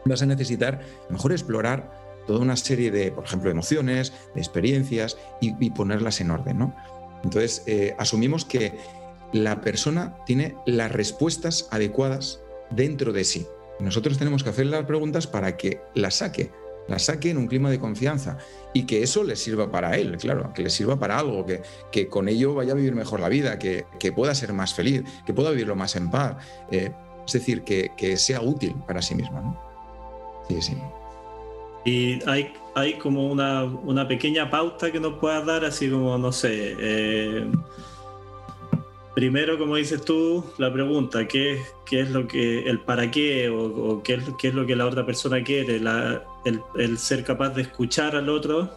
[0.05, 1.91] vas a necesitar mejor explorar
[2.27, 6.59] toda una serie de, por ejemplo, emociones, de experiencias y, ponerlas en orden.
[6.59, 6.75] ¿no?
[7.23, 8.79] Entonces, eh, asumimos que
[9.33, 13.47] la persona tiene las respuestas adecuadas dentro de sí.
[13.81, 16.53] Nosotros tenemos que hacer las preguntas para que las saque
[16.89, 18.39] la saque en un clima de confianza
[18.73, 22.09] y que eso le sirva para él, claro, que le sirva para algo, que, que
[22.09, 25.51] con ello vaya a vivir mejor la vida, que, pueda ser más feliz, que pueda
[25.51, 26.37] vivirlo más en paz.
[26.71, 26.93] Eh,
[27.27, 29.41] es decir, que, sea útil para sí mismo.
[29.41, 29.61] ¿no?
[30.49, 30.77] Sí, sí.
[31.87, 36.33] Y hay, hay como una, una, pequeña pauta que nos puedas dar, así como, no
[36.33, 37.51] sé, eh,
[39.15, 44.03] Primero, como dices tú, la pregunta, ¿qué, qué es lo que, el para qué o,
[44.03, 45.81] qué, es, qué, es, lo que la otra persona quiere?
[46.75, 48.69] el, ser capaz de escuchar al otro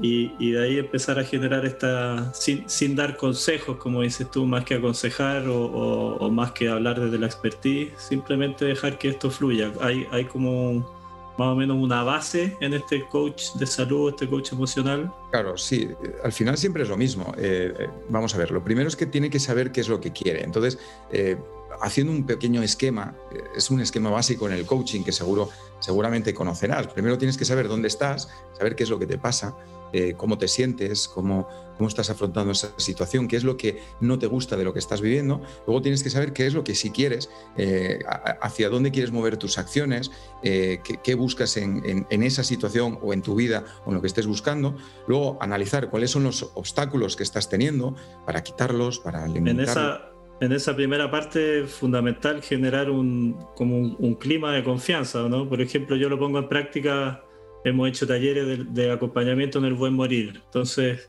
[0.00, 4.74] y, de ahí empezar a generar esta, sin, dar consejos, como dices tú, más que
[4.74, 9.72] aconsejar o, o, más que hablar desde la expertise, simplemente dejar que esto fluya.
[9.80, 11.01] Hay, hay como
[11.38, 15.12] más o menos una base en este coach de salud, este coach emocional?
[15.30, 15.88] Claro, sí,
[16.22, 17.32] al final siempre es lo mismo.
[17.36, 20.00] Eh, eh, vamos a ver, lo primero es que tiene que saber qué es lo
[20.00, 20.44] que quiere.
[20.44, 20.78] Entonces,
[21.10, 21.36] eh,
[21.80, 23.14] haciendo un pequeño esquema,
[23.56, 26.86] es un esquema básico en el coaching que seguro, seguramente conocerás.
[26.88, 29.56] Primero tienes que saber dónde estás, saber qué es lo que te pasa,
[29.92, 34.18] eh, cómo te sientes, cómo, cómo estás afrontando esa situación, qué es lo que no
[34.18, 35.42] te gusta de lo que estás viviendo.
[35.66, 37.98] Luego tienes que saber qué es lo que sí quieres, eh,
[38.40, 40.10] hacia dónde quieres mover tus acciones,
[40.42, 44.26] eh, qué, buscas en, esa situación o en tu vida o en lo que estés
[44.26, 44.76] buscando.
[45.06, 47.94] Luego analizar cuáles son los obstáculos que estás teniendo
[48.26, 50.12] para quitarlos, para eliminarlos.
[50.40, 55.48] En esa primera parte fundamental generar un, como un, clima de confianza, ¿no?
[55.48, 57.22] Por ejemplo, yo lo pongo en práctica
[57.64, 60.40] hemos hecho talleres de, acompañamiento en el buen morir.
[60.44, 61.08] Entonces,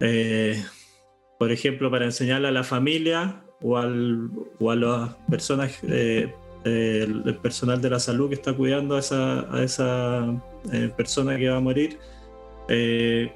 [0.00, 0.62] eh,
[1.38, 6.32] por ejemplo, para enseñarle a la familia o, al, o a las personas, eh,
[6.64, 10.42] eh, el, personal de la salud que está cuidando a esa, a esa
[10.96, 11.98] persona que va a morir,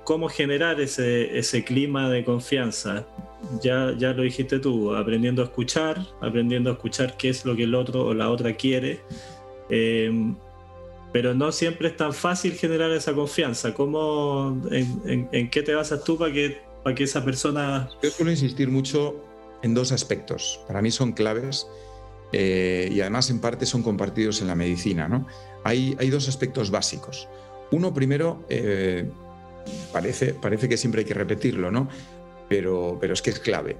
[0.04, 3.06] cómo generar ese, ese clima de confianza.
[3.60, 7.64] Ya, ya lo dijiste tú, aprendiendo a escuchar, aprendiendo a escuchar qué es lo que
[7.64, 9.00] el otro o la otra quiere
[11.12, 13.74] pero no siempre es tan fácil generar esa confianza.
[13.74, 17.88] ¿Cómo, en, qué te basas tú para que, para que esa persona...
[18.02, 19.16] Yo suelo insistir mucho
[19.62, 20.60] en dos aspectos.
[20.66, 21.66] Para mí son claves
[22.32, 25.06] eh, y además en parte son compartidos en la medicina.
[25.06, 25.26] ¿no?
[25.64, 27.28] Hay, hay dos aspectos básicos.
[27.70, 29.10] Uno primero, eh,
[29.92, 31.88] parece, parece que siempre hay que repetirlo, ¿no?
[32.52, 33.76] pero, pero es que es clave.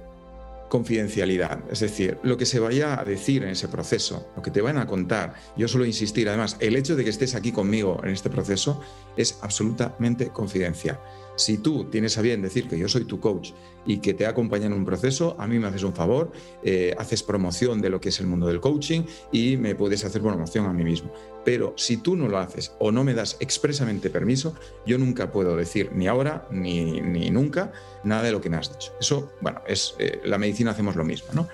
[0.73, 4.59] Confidencialidad, es decir, lo que se vaya a decir en ese proceso, lo que te
[4.59, 5.35] van a contar.
[5.55, 8.81] Yo suelo insistir, además, el hecho de que estés aquí conmigo en este proceso
[9.15, 10.99] es absolutamente confidencial.
[11.35, 13.51] Si tú tienes a bien decir que yo soy tu coach
[13.85, 16.31] y que te acompaña en un proceso, a mí me haces un favor,
[16.63, 20.21] eh, haces promoción de lo que es el mundo del coaching y me puedes hacer
[20.21, 21.11] promoción a mí mismo.
[21.43, 24.55] Pero si tú no lo haces o no me das expresamente permiso,
[24.85, 27.71] yo nunca puedo decir ni ahora ni, ni nunca
[28.03, 28.93] nada de lo que me has dicho.
[28.99, 31.47] Eso, bueno, es eh, la medicina hacemos lo mismo, ¿no?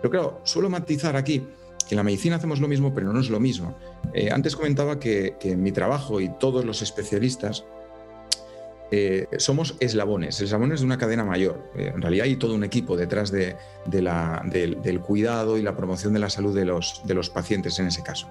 [0.00, 1.46] Pero claro, suelo matizar aquí
[1.86, 3.76] que en la medicina hacemos lo mismo, pero no es lo mismo.
[4.12, 7.64] Eh, antes comentaba que, que mi trabajo y todos los especialistas
[8.90, 11.70] eh, somos eslabones, eslabones de una cadena mayor.
[11.76, 13.56] Eh, en realidad hay todo un equipo detrás de,
[13.86, 18.02] del, cuidado y la promoción de la salud de los, de los pacientes en ese
[18.02, 18.28] caso.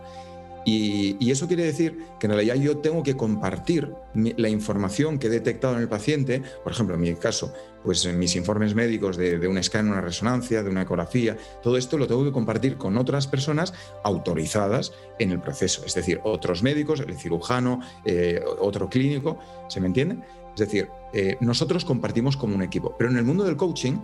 [0.66, 5.30] Y, eso quiere decir que en realidad yo tengo que compartir la información que he
[5.30, 7.54] detectado en el paciente, por ejemplo, en mi caso,
[7.84, 12.00] pues en mis informes médicos de, un escáner, una resonancia, de una ecografía, todo esto
[12.00, 17.00] lo tengo que compartir con otras personas autorizadas en el proceso, es decir, otros médicos,
[17.00, 19.38] el cirujano, eh, otro clínico,
[19.68, 20.18] ¿se me entiende?
[20.56, 23.98] Es decir, eh, nosotros compartimos como un equipo, pero en el mundo del coaching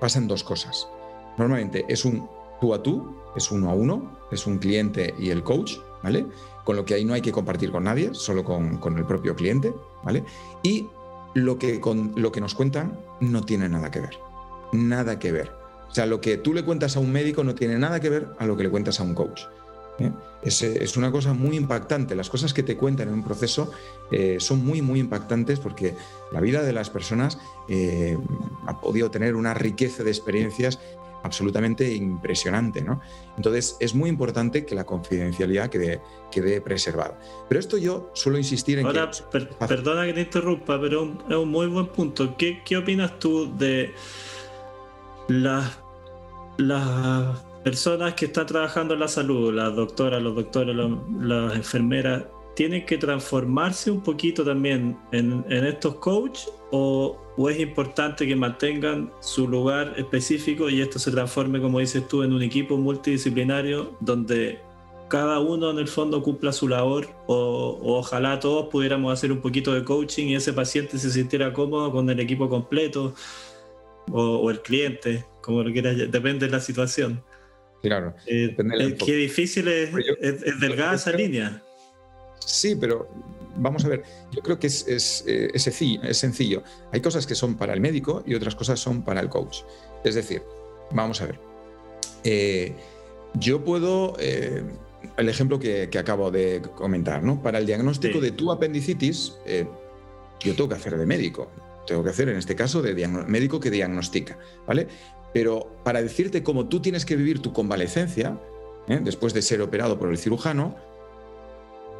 [0.00, 0.88] pasan dos cosas.
[1.36, 2.26] Normalmente es un
[2.58, 6.24] tú a tú, es uno a uno, es un cliente y el coach, ¿vale?
[6.64, 9.74] Con lo que ahí no hay que compartir con nadie, solo con, el propio cliente,
[10.02, 10.24] ¿vale?
[10.62, 10.86] Y
[11.34, 14.16] lo que, con, lo que nos cuentan no tiene nada que ver,
[14.72, 15.52] nada que ver.
[15.90, 18.28] O sea, lo que tú le cuentas a un médico no tiene nada que ver
[18.38, 19.42] a lo que le cuentas a un coach.
[19.98, 20.12] ¿Eh?
[20.42, 22.14] Es, una cosa muy impactante.
[22.14, 23.70] Las cosas que te cuentan en un proceso
[24.10, 25.94] eh, son muy, muy impactantes porque
[26.32, 27.38] la vida de las personas
[27.68, 28.18] eh,
[28.66, 30.78] ha podido tener una riqueza de experiencias
[31.22, 32.82] absolutamente impresionante.
[32.82, 33.00] ¿no?
[33.36, 37.18] Entonces, es muy importante que la confidencialidad quede, quede preservada.
[37.48, 39.10] Pero esto yo suelo insistir en Ahora,
[39.66, 42.36] perdona que te interrumpa, pero es un muy buen punto.
[42.36, 43.94] ¿Qué, qué opinas tú de
[45.28, 45.78] las...
[46.56, 47.34] La
[47.64, 52.98] personas que están trabajando en la salud, las doctoras, los doctores, las enfermeras, tienen que
[52.98, 60.70] transformarse un poquito también en, estos coaches o, es importante que mantengan su lugar específico
[60.70, 64.60] y esto se transforme, como dices tú, en un equipo multidisciplinario donde
[65.08, 69.74] cada uno en el fondo cumpla su labor o, ojalá todos pudiéramos hacer un poquito
[69.74, 73.14] de coaching y ese paciente se sintiera cómodo con el equipo completo
[74.12, 77.22] o, el cliente, como lo quieras, depende de la situación.
[77.84, 78.14] Claro.
[78.26, 81.62] Eh, eh, qué difícil es, es, delgada esa línea.
[82.38, 83.10] Sí, pero
[83.56, 86.62] vamos a ver, yo creo que es, es, eh, es, sencillo.
[86.92, 89.58] Hay cosas que son para el médico y otras cosas son para el coach.
[90.02, 90.42] Es decir,
[90.92, 92.72] vamos a ver.
[93.34, 97.42] yo puedo, el ejemplo que, acabo de comentar, ¿no?
[97.42, 99.34] Para el diagnóstico de tu apendicitis,
[100.40, 101.50] yo tengo que hacer de médico.
[101.86, 104.88] Tengo que hacer, en este caso, de médico que diagnostica, ¿vale?
[105.34, 108.40] Pero para decirte cómo tú tienes que vivir tu convalecencia,
[108.88, 109.00] ¿eh?
[109.02, 110.74] después de ser operado por el cirujano,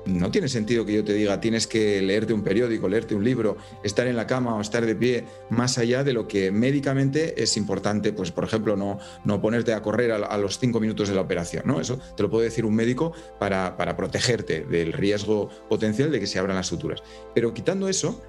[0.07, 3.57] no tiene sentido que yo te diga tienes que leerte un periódico, leerte un libro,
[3.82, 7.57] estar en la cama o estar de pie, más allá de lo que médicamente es
[7.57, 11.22] importante, pues por ejemplo, no, no ponerte a correr a, los cinco minutos de la
[11.22, 11.64] operación.
[11.66, 11.80] ¿no?
[11.80, 16.26] Eso te lo puede decir un médico para, para protegerte del riesgo potencial de que
[16.26, 17.03] se abran las suturas.
[17.35, 18.22] Pero quitando eso,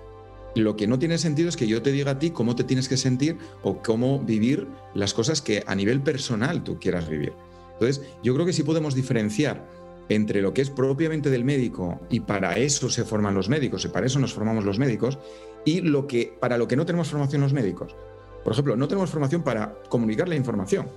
[0.56, 2.88] lo que no tiene sentido es que yo te diga a ti cómo te tienes
[2.88, 7.34] que sentir o cómo vivir las cosas que a nivel personal tú quieras vivir.
[7.74, 9.70] Entonces, yo creo que sí podemos diferenciar
[10.08, 13.90] entre lo que es propiamente del médico y para eso se forman los médicos y
[13.90, 15.18] para eso nos formamos los médicos
[15.66, 17.96] y lo que para lo que no tenemos formación los médicos.
[18.44, 20.88] Por ejemplo, no tenemos formación para comunicar la información.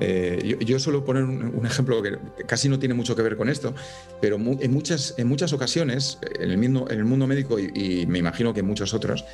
[0.00, 3.74] Eh, yo, suelo poner un, ejemplo que casi no tiene mucho que ver con esto,
[4.20, 8.18] pero en, muchas, en muchas ocasiones, en el, mismo, en el mundo médico y, me
[8.18, 9.24] imagino que en muchos otros,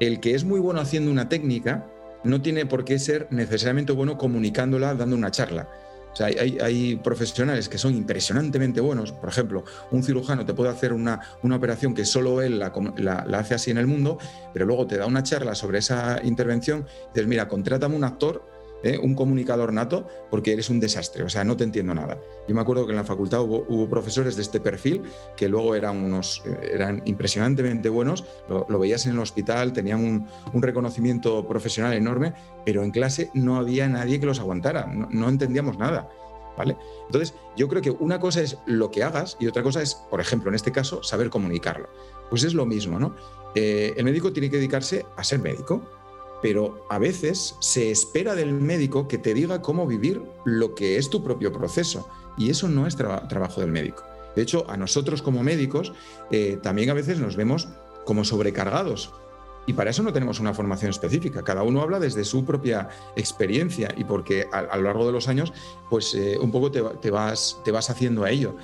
[0.00, 1.86] el que es muy bueno haciendo una técnica
[2.24, 5.68] no tiene por qué ser necesariamente bueno comunicándola, dando una charla.
[6.12, 9.12] O sea, hay, profesionales que son impresionantemente buenos.
[9.12, 13.38] Por ejemplo, un cirujano te puede hacer una, una operación que solo él la, la,
[13.38, 14.18] hace así en el mundo,
[14.52, 18.44] pero luego te da una charla sobre esa intervención y dices, mira, contrátame un actor
[18.82, 18.98] ¿eh?
[18.98, 22.18] un comunicador nato, porque eres un desastre, o sea, no te entiendo nada.
[22.48, 25.02] Yo me acuerdo que en la facultad hubo, profesores de este perfil
[25.36, 30.62] que luego eran, unos, eh, eran impresionantemente buenos, lo, veías en el hospital, tenían un,
[30.62, 36.08] reconocimiento profesional enorme, pero en clase no había nadie que los aguantara, no, entendíamos nada.
[36.54, 36.76] ¿Vale?
[37.06, 40.20] Entonces, yo creo que una cosa es lo que hagas y otra cosa es, por
[40.20, 41.88] ejemplo, en este caso, saber comunicarlo.
[42.28, 43.16] Pues es lo mismo, ¿no?
[43.54, 45.82] Eh, el médico tiene que dedicarse a ser médico,
[46.42, 51.08] pero a veces se espera del médico que te diga cómo vivir lo que es
[51.08, 54.02] tu propio proceso y eso no es trabajo del médico.
[54.34, 55.92] De hecho, a nosotros como médicos
[56.30, 57.68] eh, también a veces nos vemos
[58.04, 59.12] como sobrecargados
[59.66, 61.42] Y para eso no tenemos una formación específica.
[61.42, 65.52] Cada uno habla desde su propia experiencia y porque a, lo largo de los años,
[65.88, 68.56] pues eh, un poco te, vas, te vas haciendo a ello.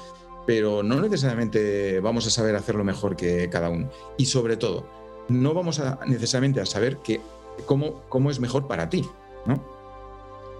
[0.44, 3.90] Pero no necesariamente vamos a saber hacerlo mejor que cada uno.
[4.16, 4.88] Y sobre todo,
[5.28, 7.20] no vamos a, necesariamente a saber que,
[7.66, 9.04] cómo, cómo es mejor para ti,
[9.46, 9.62] ¿no?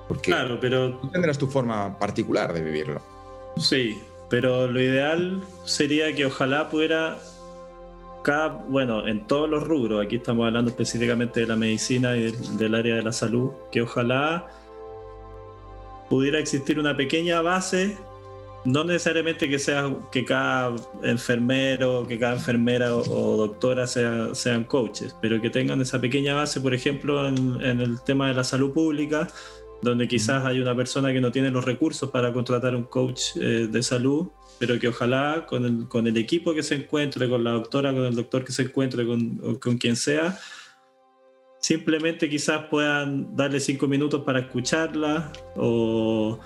[0.08, 0.98] Porque claro, pero...
[0.98, 3.02] tú tendrás tu forma particular de vivirlo.
[3.56, 7.18] Sí, pero lo ideal sería que ojalá pudiera
[8.68, 12.96] bueno, en todos los rubros, aquí estamos hablando específicamente de la medicina y del, área
[12.96, 14.48] de la salud, que ojalá
[16.10, 17.96] pudiera existir una pequeña base,
[18.68, 25.40] no necesariamente que sea que cada enfermero, que cada enfermera o, doctora sean coaches, pero
[25.40, 29.28] que tengan esa pequeña base, por ejemplo, en, el tema de la salud pública,
[29.82, 33.68] donde quizás hay una persona que no tiene los recursos para contratar un coach eh,
[33.70, 37.52] de salud pero que ojalá con el, con el equipo que se encuentre, con la
[37.52, 40.36] doctora, con el doctor que se encuentre, con, con quien sea,
[41.60, 46.40] simplemente quizás puedan darle cinco minutos para escucharla o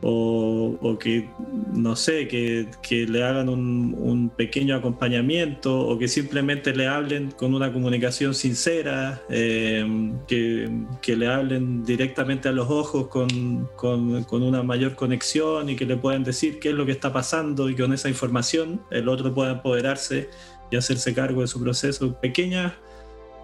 [0.00, 1.28] o, que,
[1.72, 2.68] no sé, que,
[3.06, 9.84] le hagan un, pequeño acompañamiento o que simplemente le hablen con una comunicación sincera, eh,
[10.26, 15.96] que, le hablen directamente a los ojos con, con, una mayor conexión y que le
[15.96, 19.52] puedan decir qué es lo que está pasando y con esa información el otro pueda
[19.52, 20.30] apoderarse
[20.70, 22.14] y hacerse cargo de su proceso.
[22.20, 22.74] Pequeñas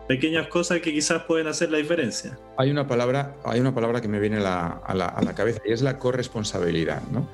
[0.08, 2.38] pequeñas cosas que quizás pueden hacer la diferencia.
[2.56, 5.98] Hay una palabra, hay una palabra que me viene a la, cabeza y es la
[5.98, 7.02] corresponsabilidad.
[7.10, 7.28] ¿no?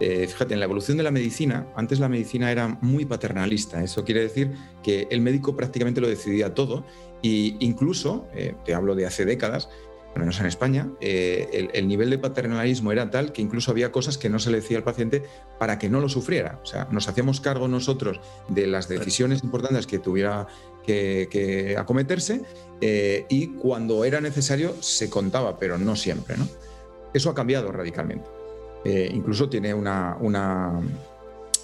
[0.00, 3.82] Eh, fíjate, en la evolución de la medicina, antes la medicina era muy paternalista.
[3.82, 4.52] Eso quiere decir
[4.82, 6.84] que el médico prácticamente lo decidía todo
[7.22, 9.68] e incluso, eh, te hablo de hace décadas,
[10.14, 14.18] al menos en España, eh, el, nivel de paternalismo era tal que incluso había cosas
[14.18, 15.22] que no se le decía al paciente
[15.58, 16.60] para que no lo sufriera.
[16.62, 20.48] O sea, nos hacíamos cargo nosotros de las decisiones importantes que tuviera
[20.86, 22.42] que, acometerse
[22.80, 26.36] eh, y cuando era necesario se contaba, pero no siempre.
[27.14, 28.28] Eso ha cambiado radicalmente.
[28.84, 30.16] Eh, incluso tiene una,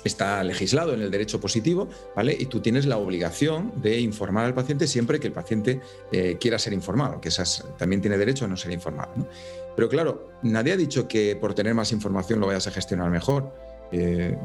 [0.04, 2.36] está legislado en el derecho positivo, ¿vale?
[2.38, 5.80] Y tú tienes la obligación de informar al paciente siempre que el paciente
[6.12, 7.30] eh, quiera ser informado, que
[7.76, 9.28] también tiene derecho a no ser informado.
[9.74, 13.52] Pero claro, nadie ha dicho que por tener más información lo vayas a gestionar mejor.
[13.92, 14.36] Eh,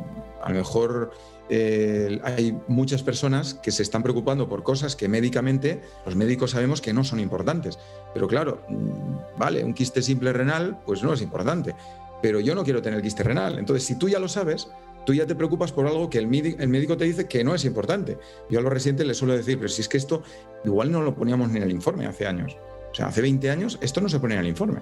[0.41, 1.11] a lo mejor
[1.49, 6.81] eh, hay muchas personas que se están preocupando por cosas que médicamente los médicos sabemos
[6.81, 7.77] que no son importantes.
[8.13, 11.75] Pero claro, mm, vale, un quiste simple renal, pues no es importante.
[12.21, 13.59] Pero yo no quiero tener quiste renal.
[13.59, 14.69] Entonces, si tú ya lo sabes,
[15.05, 18.17] tú ya te preocupas por algo que el, médico te dice que no es importante.
[18.49, 20.23] Yo a los residentes les suelo decir, pero si es que esto
[20.63, 22.57] igual no lo poníamos ni en el informe hace años.
[22.91, 24.81] O sea, hace 20 años esto no se ponía en el informe.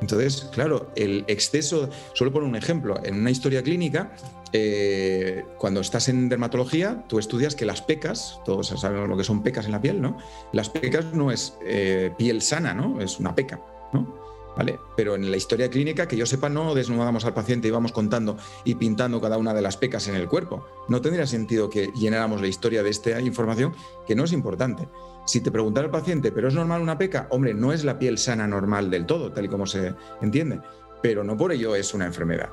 [0.00, 4.12] Entonces, claro, el exceso, solo por un ejemplo, en una historia clínica,
[4.52, 9.42] eh, cuando estás en dermatología, tú estudias que las pecas, todos sabemos lo que son
[9.42, 10.18] pecas en la piel, ¿no?
[10.52, 13.00] Las pecas no es eh, piel sana, ¿no?
[13.00, 13.60] Es una peca,
[13.92, 14.18] ¿no?
[14.96, 18.36] Pero en la historia clínica, que yo sepa, no desnudamos al paciente y vamos contando
[18.64, 20.66] y pintando cada una de las pecas en el cuerpo.
[20.88, 23.74] No tendría sentido que llenáramos la historia de esta información,
[24.06, 24.88] que no es importante.
[25.26, 27.26] Si te preguntara el paciente, ¿pero es normal una peca?
[27.30, 30.60] Hombre, no es la piel sana normal del todo, tal y como se entiende,
[31.02, 32.50] pero no por ello es una enfermedad.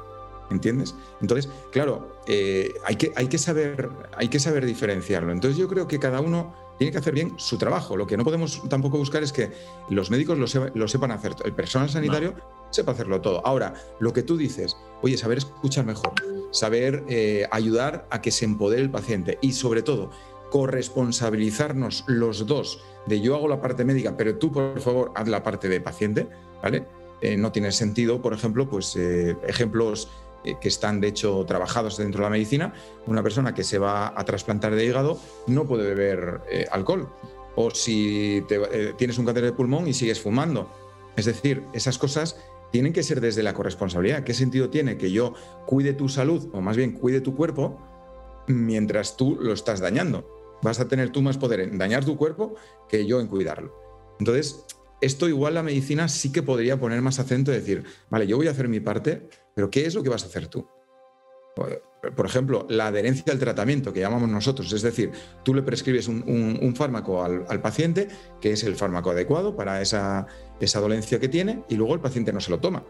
[0.49, 0.95] ¿Entiendes?
[1.19, 5.33] Entonces, claro, eh, hay, que saber, hay que saber diferenciarlo.
[5.33, 7.97] Entonces yo creo que cada uno tiene que hacer bien su trabajo.
[7.97, 9.51] Lo que no podemos tampoco buscar es que
[9.89, 11.36] los médicos lo, sepan hacer.
[11.43, 12.36] El personal sanitario
[12.69, 13.45] sepa hacerlo todo.
[13.45, 16.13] Ahora, lo que tú dices, oye, saber escuchar mejor,
[16.51, 20.11] saber eh, ayudar a que se empodere el paciente y sobre todo
[20.51, 25.43] corresponsabilizarnos los dos de yo hago la parte médica, pero tú por favor haz la
[25.43, 26.28] parte de paciente,
[26.61, 26.86] ¿vale?
[27.21, 30.09] Eh, no tiene sentido, por ejemplo, pues eh, ejemplos
[30.43, 32.73] que están de hecho trabajados dentro de la medicina,
[33.05, 37.09] una persona que se va a trasplantar de hígado no puede beber eh, alcohol.
[37.55, 40.71] O si eh, tienes un cáncer de pulmón y sigues fumando.
[41.15, 42.38] Es decir, esas cosas
[42.71, 44.23] tienen que ser desde la corresponsabilidad.
[44.23, 45.33] ¿Qué sentido tiene que yo
[45.65, 47.79] cuide tu salud, o más bien cuide tu cuerpo,
[48.47, 50.29] mientras tú lo estás dañando?
[50.61, 52.55] Vas a tener tú más poder en dañar tu cuerpo
[52.88, 53.73] que yo en cuidarlo.
[54.19, 54.65] Entonces,
[55.01, 58.47] esto igual la medicina sí que podría poner más acento y decir, vale, yo voy
[58.47, 60.67] a hacer mi parte, pero ¿qué es lo que vas a hacer tú?
[61.55, 65.11] Por ejemplo, la adherencia al tratamiento que llamamos nosotros, es decir,
[65.43, 68.07] tú le prescribes un, fármaco al, paciente,
[68.39, 70.27] que es el fármaco adecuado para esa,
[70.59, 72.83] esa dolencia que tiene, y luego el paciente no se lo toma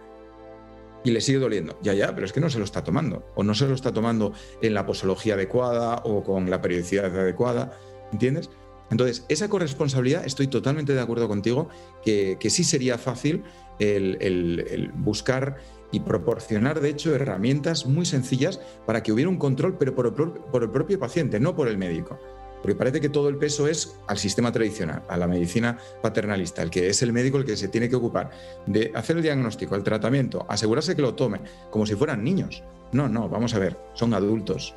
[1.06, 1.80] y le sigue doliendo.
[1.82, 3.26] Ya, ya, pero es que no se lo está tomando.
[3.36, 7.80] O no se lo está tomando en la posología adecuada o con la periodicidad adecuada.
[8.12, 8.50] ¿Entiendes?
[8.92, 11.70] Entonces, esa corresponsabilidad, estoy totalmente de acuerdo contigo,
[12.04, 13.44] que, sí sería fácil
[13.80, 15.56] el buscar
[15.92, 20.06] y proporcionar, de hecho, herramientas muy sencillas para que hubiera un control, pero por
[20.64, 22.20] el, propio paciente, no por el médico.
[22.62, 26.70] Porque parece que todo el peso es al sistema tradicional, a la medicina paternalista, el
[26.70, 28.32] que es el médico el que se tiene que ocupar
[28.66, 32.64] de hacer el diagnóstico, el tratamiento, asegurarse que lo tome, como si fueran niños.
[32.92, 34.74] No, no, vamos a ver, son adultos.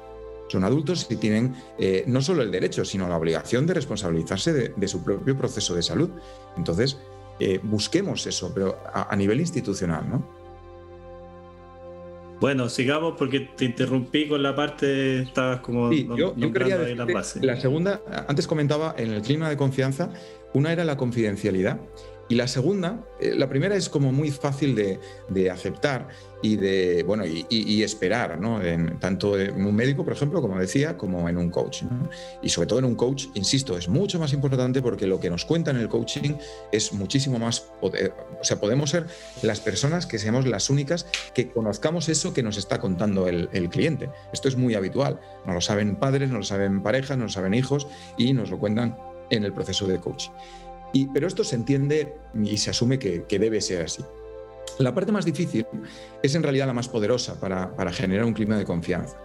[0.48, 4.88] Son adultos y tienen eh, no solo el derecho, sino la obligación de responsabilizarse de,
[4.88, 6.10] su propio proceso de salud.
[6.56, 6.98] Entonces,
[7.38, 10.39] eh, busquemos eso, pero a, a nivel institucional, ¿no?
[12.40, 17.60] Bueno, sigamos porque te interrumpí con la parte, estabas como sí, yo, quería decir, La
[17.60, 20.10] segunda, antes comentaba en el clima de confianza,
[20.54, 21.78] una era la confidencialidad
[22.30, 26.06] y la segunda, eh, la primera es como muy fácil de, aceptar
[26.40, 28.60] y de bueno y, esperar, ¿no?
[29.00, 31.82] Tanto en un médico, por ejemplo, como decía, como en un coach.
[32.40, 35.44] Y sobre todo en un coach, insisto, es mucho más importante porque lo que nos
[35.44, 36.34] cuenta en el coaching
[36.70, 38.14] es muchísimo más poder.
[38.40, 39.06] O sea, podemos ser
[39.42, 43.68] las personas que seamos las únicas que conozcamos eso que nos está contando el, el
[43.70, 44.08] cliente.
[44.32, 45.18] Esto es muy habitual.
[45.46, 48.60] No lo saben padres, no lo saben parejas, no lo saben hijos y nos lo
[48.60, 48.96] cuentan
[49.30, 50.30] en el proceso de coaching
[51.12, 54.04] pero esto se entiende y se asume que, debe ser así.
[54.78, 55.66] La parte más difícil
[56.22, 59.16] es en realidad la más poderosa para, generar un clima de confianza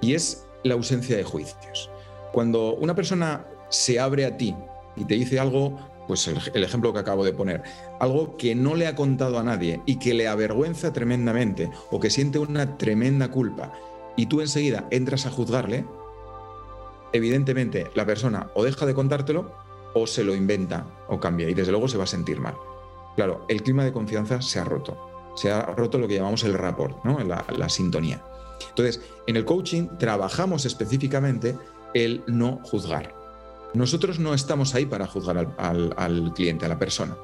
[0.00, 1.90] y es la ausencia de juicios.
[2.32, 4.54] Cuando una persona se abre a ti
[4.96, 7.62] y te dice algo, pues el, el, ejemplo que acabo de poner,
[7.98, 12.10] algo que no le ha contado a nadie y que le avergüenza tremendamente o que
[12.10, 13.72] siente una tremenda culpa
[14.16, 15.84] y tú enseguida entras a juzgarle,
[17.12, 19.52] evidentemente la persona o deja de contártelo
[19.94, 22.54] o se lo inventa o cambia y desde luego se va a sentir mal.
[23.16, 24.96] Claro, el clima de confianza se ha roto.
[25.34, 27.18] Se ha roto lo que llamamos el rapport, ¿no?
[27.20, 28.24] la, sintonía.
[28.68, 31.56] Entonces, en el coaching trabajamos específicamente
[31.94, 33.14] el no juzgar.
[33.74, 37.16] Nosotros no estamos ahí para juzgar al, al, cliente, a la persona.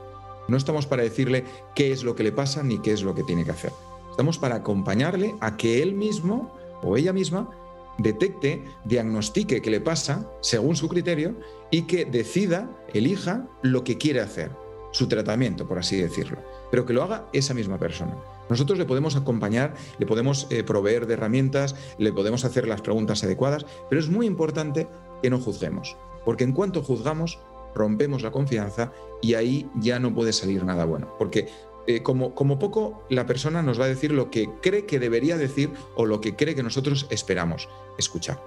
[0.48, 1.44] No estamos para decirle
[1.74, 3.72] qué es lo que le pasa ni qué es lo que tiene que hacer.
[4.10, 7.50] Estamos para acompañarle a que él mismo o ella misma
[7.98, 11.38] detecte, diagnostique qué le pasa según su criterio
[11.70, 14.50] y que decida, elija lo que quiere hacer,
[14.92, 16.38] su tratamiento, por así decirlo,
[16.70, 18.16] pero que lo haga esa misma persona.
[18.48, 23.24] Nosotros le podemos acompañar, le podemos eh, proveer de herramientas, le podemos hacer las preguntas
[23.24, 24.86] adecuadas, pero es muy importante
[25.22, 27.40] que no juzguemos, porque en cuanto juzgamos,
[27.74, 31.48] rompemos la confianza y ahí ya no puede salir nada bueno, porque
[31.86, 35.70] eh, como, poco la persona nos va a decir lo que cree que debería decir
[35.94, 37.68] o lo que cree que nosotros esperamos
[37.98, 38.40] escuchar.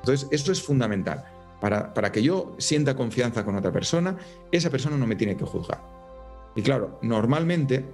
[0.00, 1.24] Entonces, esto es fundamental.
[1.60, 4.16] Para, para, que yo sienta confianza con otra persona,
[4.50, 5.82] esa persona no me tiene que juzgar.
[6.56, 7.84] Y claro, normalmente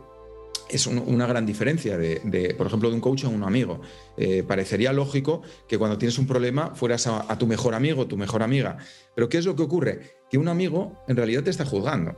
[0.69, 3.81] es una gran diferencia de, por ejemplo, de un coach a un amigo.
[4.17, 8.17] Eh, parecería lógico que cuando tienes un problema fueras a, a tu mejor amigo, tu
[8.17, 8.79] mejor amiga.
[9.15, 10.17] Pero ¿qué es lo que ocurre?
[10.31, 12.17] Que un amigo en realidad te está juzgando.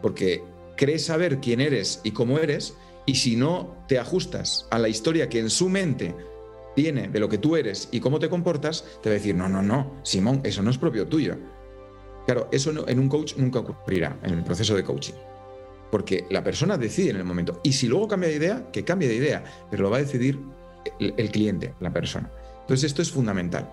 [0.00, 0.44] Porque
[0.76, 2.74] crees saber quién eres y cómo eres,
[3.06, 6.14] y si no te ajustas a la historia que en su mente
[6.74, 9.48] tiene de lo que tú eres y cómo te comportas, te va a decir, no,
[9.48, 11.36] no, no, Simón, eso no es propio tuyo.
[12.26, 15.14] Claro, eso en un coach nunca ocurrirá, en el proceso de coaching.
[15.90, 17.60] Porque la persona decide en el momento.
[17.62, 20.38] Y si luego cambia de idea, que cambie de idea, pero lo va a decidir
[20.98, 22.30] el, cliente, la persona.
[22.62, 23.70] Entonces esto es fundamental.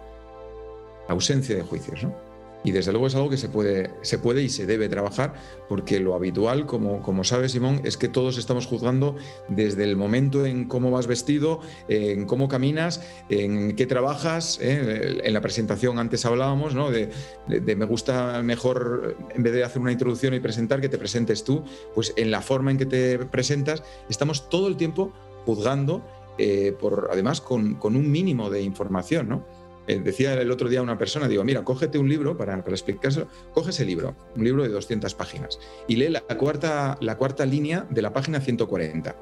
[1.09, 2.15] Ausencia de juicios, ¿no?
[2.63, 5.33] Y desde luego es algo que se puede, se puede y se debe trabajar,
[5.67, 9.15] porque lo habitual, como, como sabe Simón, es que todos estamos juzgando
[9.49, 11.59] desde el momento en cómo vas vestido,
[11.89, 14.59] en cómo caminas, en qué trabajas.
[14.61, 15.19] ¿eh?
[15.23, 16.89] En la presentación antes hablábamos ¿no?
[16.89, 17.09] de,
[17.47, 21.63] me gusta mejor, en vez de hacer una introducción y presentar, que te presentes tú,
[21.93, 25.11] pues en la forma en que te presentas, estamos todo el tiempo
[25.45, 26.03] juzgando,
[26.37, 29.27] eh, por, además con, con un mínimo de información.
[29.27, 29.45] ¿no?
[29.87, 33.27] Eh, decía el otro día una persona, digo, mira, cógete un libro para, para explicárselo,
[33.53, 37.85] coge ese libro, un libro de 200 páginas, y lee la cuarta, la cuarta línea
[37.89, 39.15] de la página 140.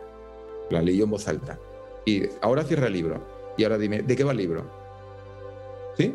[0.70, 1.60] La leyó en voz alta.
[2.06, 3.26] Y ahora cierra el libro.
[3.58, 4.66] Y ahora dime, ¿de qué va el libro?
[5.98, 6.14] ¿Sí?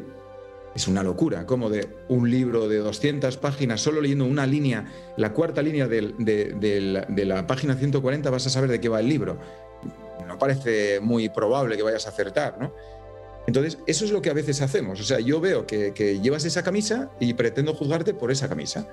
[0.74, 4.86] Es una locura, como de un libro de 200 páginas, solo leyendo una línea,
[5.16, 9.09] la cuarta línea de, de la página 140 vas a saber de qué va el
[9.09, 9.38] libro.
[10.26, 12.72] No parece muy probable que vayas a acertar, ¿no?
[13.47, 15.01] Entonces, eso es lo que a veces hacemos.
[15.01, 15.92] O sea, yo veo que,
[16.22, 18.86] llevas esa camisa y pretendo juzgarte por esa camisa.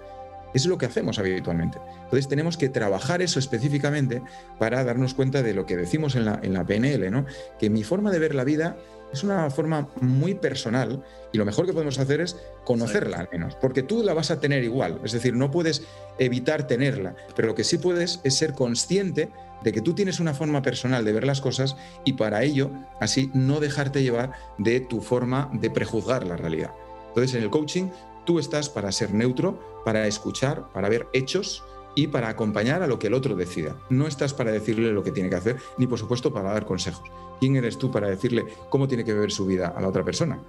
[0.53, 1.79] Eso es lo que hacemos habitualmente.
[2.03, 4.21] Entonces tenemos que trabajar eso específicamente
[4.59, 7.25] para darnos cuenta de lo que decimos en la, en la PNL, ¿no?
[7.57, 8.77] que mi forma de ver la vida
[9.11, 12.35] es una forma muy personal y lo mejor que podemos hacer es
[12.65, 15.83] conocerla al menos, porque tú la vas a tener igual, es decir, no puedes
[16.17, 19.29] evitar tenerla, pero lo que sí puedes es ser consciente
[19.63, 23.31] de que tú tienes una forma personal de ver las cosas y para ello, así,
[23.33, 26.71] no dejarte llevar de tu forma de prejuzgar la realidad.
[27.09, 27.89] Entonces, en el coaching,
[28.25, 31.63] tú estás para ser neutro, para escuchar, para ver hechos
[31.95, 33.75] y para acompañar a lo que el otro decida.
[33.89, 37.09] No estás para decirle lo que tiene que hacer, ni por supuesto para dar consejos.
[37.39, 40.39] ¿Quién eres tú para decirle cómo tiene que vivir su vida a la otra persona?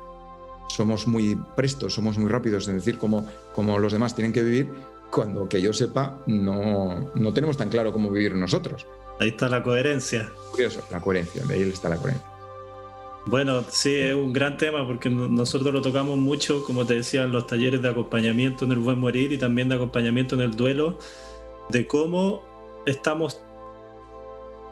[0.68, 4.72] somos muy prestos, somos muy rápidos en decir cómo, cómo los demás tienen que vivir,
[5.10, 8.86] cuando que yo sepa no, no tenemos tan claro cómo vivir nosotros.
[9.20, 10.30] Ahí está la coherencia.
[10.50, 12.34] Curioso, la coherencia, de ahí está la coherencia.
[13.26, 17.32] Bueno, sí, es un gran tema porque nosotros lo tocamos mucho, como te decía, en
[17.32, 20.98] los talleres de acompañamiento en el buen morir y también de acompañamiento en el duelo,
[21.70, 22.42] de cómo
[22.84, 23.40] estamos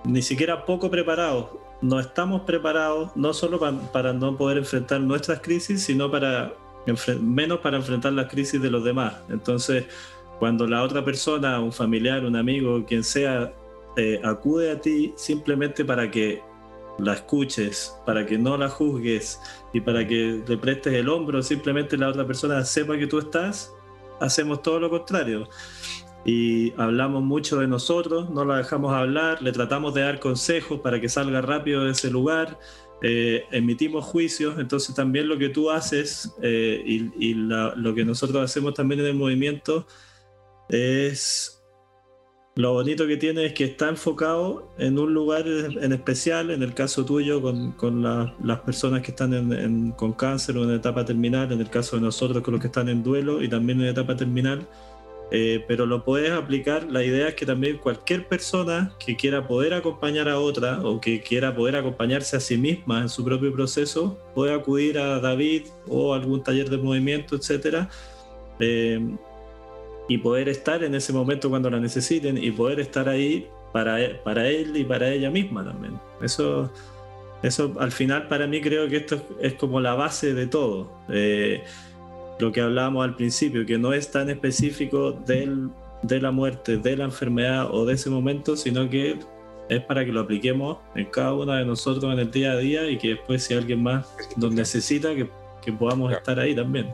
[0.04, 1.46] ni siquiera poco preparados.
[1.80, 6.52] No estamos preparados no solo para, no poder enfrentar nuestras crisis, sino para
[7.20, 9.14] menos para enfrentar las crisis de los demás.
[9.30, 9.86] Entonces,
[10.38, 13.52] cuando la otra persona, un familiar, un amigo, quien sea,
[14.24, 16.42] acude a ti simplemente para que
[16.98, 19.40] la escuches, para que no la juzgues
[19.72, 23.72] y para que le prestes el hombro, simplemente la otra persona sepa que tú estás,
[24.20, 25.48] hacemos todo lo contrario.
[26.24, 31.00] Y hablamos mucho de nosotros, no la dejamos hablar, le tratamos de dar consejos para
[31.00, 32.58] que salga rápido de ese lugar,
[33.02, 38.74] eh, emitimos juicios, entonces también lo que tú haces eh, y, lo que nosotros hacemos
[38.74, 39.86] también en el movimiento
[40.68, 41.61] es
[42.54, 46.74] lo bonito que tiene es que está enfocado en un lugar en especial, en el
[46.74, 51.60] caso tuyo, con, con las personas que están con cáncer o en etapa terminal, en
[51.60, 54.66] el caso de nosotros con los que están en duelo y también en etapa terminal.
[55.34, 56.84] Eh, pero lo puedes aplicar.
[56.90, 61.22] La idea es que también cualquier persona que quiera poder acompañar a otra o que
[61.22, 66.12] quiera poder acompañarse a sí misma en su propio proceso, puede acudir a David o
[66.12, 67.88] algún taller de movimiento, etcétera.
[68.60, 69.00] Eh,
[70.08, 74.14] y poder estar en ese momento cuando la necesiten y poder estar ahí para, e,
[74.16, 75.98] para él y para ella misma también.
[76.20, 76.70] Eso,
[77.42, 80.90] eso al final para mí creo que esto es como la base de todo.
[81.08, 81.62] Eh,
[82.38, 85.70] lo que hablábamos al principio, que no es tan específico del,
[86.02, 89.18] de la muerte, de la enfermedad o de ese momento, sino que
[89.68, 92.90] es para que lo apliquemos en cada una de nosotros en el día a día
[92.90, 95.28] y que después si alguien más nos necesita, que,
[95.64, 96.88] que podamos estar ahí también.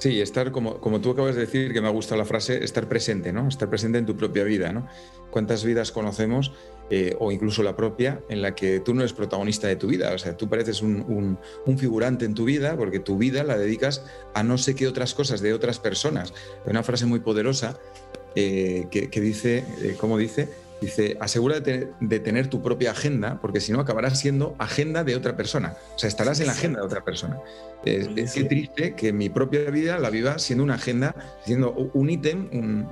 [0.00, 2.88] Sí, estar, como, como tú acabas de decir, que me ha gustado la frase, estar
[2.88, 3.46] presente, ¿no?
[3.46, 4.86] Estar presente en tu propia vida, ¿no?
[5.30, 6.52] ¿Cuántas vidas conocemos,
[6.88, 10.10] eh, o incluso la propia, en la que tú no eres protagonista de tu vida?
[10.14, 11.38] O sea, tú pareces un,
[11.76, 15.42] figurante en tu vida porque tu vida la dedicas a no sé qué otras cosas
[15.42, 16.32] de otras personas.
[16.64, 17.78] Hay una frase muy poderosa
[18.34, 20.48] eh, que, dice, eh, ¿cómo dice?
[20.80, 25.36] Dice, asegúrate de tener tu propia agenda, porque si no acabarás siendo agenda de otra
[25.36, 25.74] persona.
[25.94, 27.38] O sea, estarás en la agenda de otra persona.
[27.84, 31.14] Es, triste que mi propia vida la viva siendo una agenda,
[31.44, 32.86] siendo un ítem,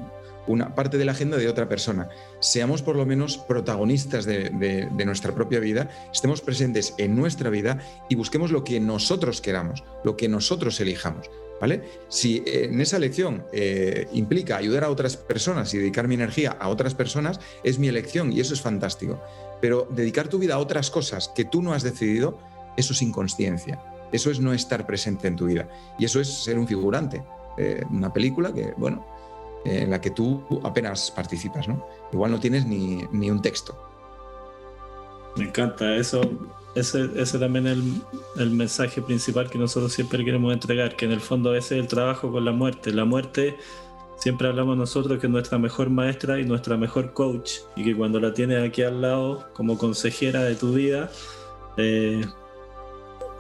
[0.46, 2.08] una parte de la agenda de otra persona.
[2.40, 7.78] Seamos por lo menos protagonistas de, de, nuestra propia vida, estemos presentes en nuestra vida
[8.08, 11.30] y busquemos lo que nosotros queramos, lo que nosotros elijamos.
[11.60, 11.82] ¿Vale?
[12.08, 16.56] Si eh, en esa elección eh, implica ayudar a otras personas y dedicar mi energía
[16.58, 19.20] a otras personas, es mi elección y eso es fantástico.
[19.60, 22.38] Pero dedicar tu vida a otras cosas que tú no has decidido,
[22.76, 23.82] eso es inconsciencia.
[24.12, 25.68] Eso es no estar presente en tu vida.
[25.98, 27.22] Y eso es ser un figurante.
[27.58, 29.04] Eh, una película que, bueno,
[29.64, 31.84] en la que tú apenas participas, ¿no?
[32.12, 33.76] Igual no tienes ni, ni un texto.
[35.36, 36.20] Me encanta eso
[36.78, 38.02] ese, ese también es el,
[38.42, 41.88] el, mensaje principal que nosotros siempre queremos entregar, que en el fondo ese es el
[41.88, 42.92] trabajo con la muerte.
[42.92, 43.56] La muerte,
[44.16, 48.20] siempre hablamos nosotros que es nuestra mejor maestra y nuestra mejor coach, y que cuando
[48.20, 51.10] la tienes aquí al lado como consejera de tu vida,
[51.76, 52.24] eh,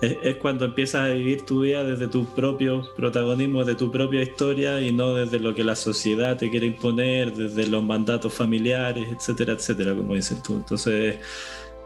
[0.00, 4.22] es, es, cuando empiezas a vivir tu vida desde tu propio protagonismo, de tu propia
[4.22, 9.08] historia y no desde lo que la sociedad te quiere imponer, desde los mandatos familiares,
[9.10, 10.54] etcétera, etcétera, como dices tú.
[10.54, 11.16] Entonces,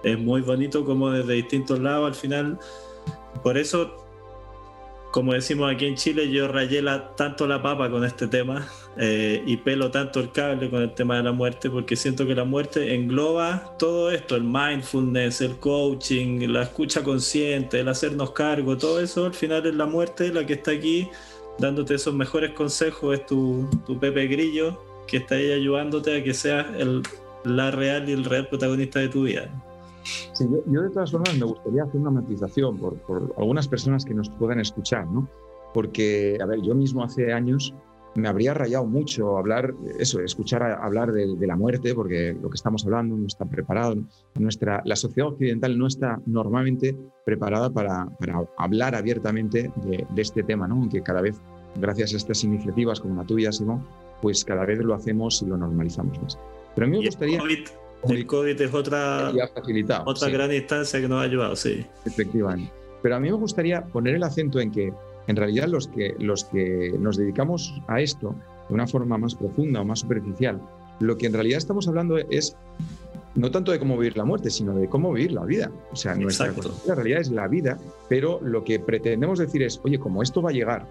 [0.02, 2.58] es muy bonito como desde distintos lados al final.
[3.42, 3.96] Por eso,
[5.12, 6.82] como decimos aquí en Chile, yo rayé
[7.16, 11.16] tanto la papa con este tema eh, y pelo tanto el cable con el tema
[11.16, 16.48] de la muerte, porque siento que la muerte engloba todo esto, el mindfulness, el coaching,
[16.48, 20.54] la escucha consciente, el hacernos cargo, todo eso al final es la muerte la que
[20.54, 21.08] está aquí
[21.58, 26.32] dándote esos mejores consejos, es tu, tu Pepe Grillo que está ahí ayudándote a que
[26.32, 27.02] seas el,
[27.44, 29.50] la real y el real protagonista de tu vida.
[30.02, 34.14] Sí, yo, de todas formas me gustaría hacer una matización por, por, algunas personas que
[34.14, 35.28] nos puedan escuchar, ¿no?
[35.74, 37.74] Porque, a ver, yo mismo hace años
[38.14, 42.56] me habría rayado mucho hablar, eso, escuchar hablar de, de, la muerte, porque lo que
[42.56, 43.96] estamos hablando no está preparado.
[44.34, 50.42] Nuestra, la sociedad occidental no está normalmente preparada para, para hablar abiertamente de, de, este
[50.42, 50.74] tema, ¿no?
[50.74, 51.40] Aunque cada vez,
[51.76, 53.86] gracias a estas iniciativas como la tuya, Simón,
[54.20, 56.38] pues cada vez lo hacemos y lo normalizamos más.
[56.74, 57.36] Pero a mí me gustaría...
[57.36, 59.32] El COVID es otra,
[60.04, 61.86] otra gran instancia que nos ha ayudado, sí.
[62.04, 62.72] Efectivamente.
[63.02, 64.92] Pero a mí me gustaría poner el acento en que,
[65.26, 68.34] en realidad, los que, los que nos dedicamos a esto
[68.68, 70.60] de una forma más profunda o más superficial,
[71.00, 72.56] lo que en realidad estamos hablando es
[73.34, 75.70] no tanto de cómo vivir la muerte, sino de cómo vivir la vida.
[75.90, 76.52] O sea, nuestra
[76.86, 77.78] la realidad es la vida,
[78.08, 80.86] pero lo que pretendemos decir es, oye, como esto va a llegar,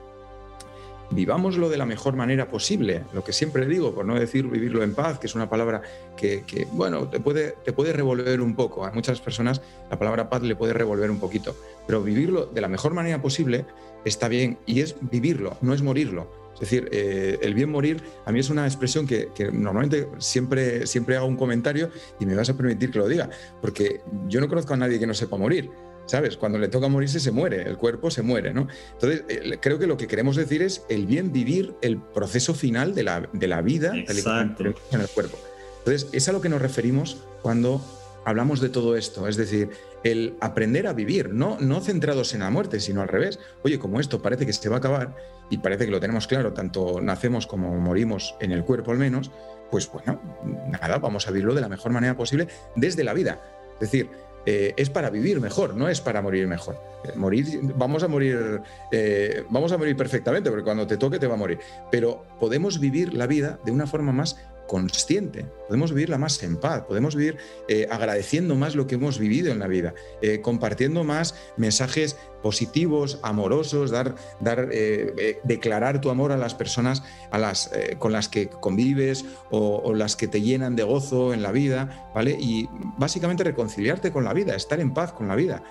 [1.12, 3.03] vivámoslo de la mejor manera posible.
[3.14, 5.82] Lo que siempre digo, por no decir vivirlo en paz, que es una palabra
[6.18, 8.86] que, bueno, te puede, te puede revolver un poco.
[8.86, 11.55] A muchas personas la palabra paz le puede revolver un poquito,
[11.86, 13.66] pero vivirlo de la mejor manera posible
[14.05, 16.41] está bien y es vivirlo, no es morirlo.
[16.53, 21.18] Es decir, eh, el bien morir a mí es una expresión que, normalmente siempre, siempre
[21.18, 21.89] hago un comentario
[22.20, 23.30] y me vas a permitir que lo diga,
[23.62, 25.72] porque yo no conozco a nadie que no sepa morir.
[26.12, 26.36] ¿Sabes?
[26.36, 28.68] Cuando le toca morirse se muere, el cuerpo se muere, ¿no?
[28.91, 32.93] Entonces, eh, creo que lo que queremos decir es el bien vivir el proceso final
[32.93, 34.66] de la, de la vida Exacto.
[34.91, 35.38] en el cuerpo.
[35.80, 37.82] Entonces, es a lo que nos referimos cuando
[38.26, 39.70] hablamos de todo esto, es decir,
[40.03, 43.39] el aprender a vivir, no, no centrados en la muerte, sino al revés.
[43.64, 45.16] Oye, como esto parece que se va a acabar
[45.49, 49.32] y parece que lo tenemos claro, tanto nacemos como morimos en el cuerpo al menos,
[49.72, 50.22] pues bueno,
[50.68, 53.41] nada, vamos a vivirlo de la mejor manera posible desde la vida.
[53.76, 54.09] Es decir,
[54.45, 56.81] eh, es para vivir mejor, no es para morir mejor.
[57.03, 58.61] Eh, morir, vamos a morir,
[58.91, 61.59] eh, vamos a morir perfectamente, porque cuando te toque te va a morir.
[61.91, 64.37] Pero podemos vivir la vida de una forma más
[64.72, 67.36] consciente, podemos vivirla más en paz, podemos vivir
[67.67, 73.19] eh, agradeciendo más lo que hemos vivido en la vida, eh, compartiendo más mensajes positivos,
[73.22, 77.69] amorosos, dar, dar, eh, declarar tu amor a las personas a las,
[77.99, 82.09] con las que convives o, o, las que te llenan de gozo en la vida,
[82.15, 82.38] ¿vale?
[82.39, 85.61] Y básicamente reconciliarte con la vida, estar en paz con la vida,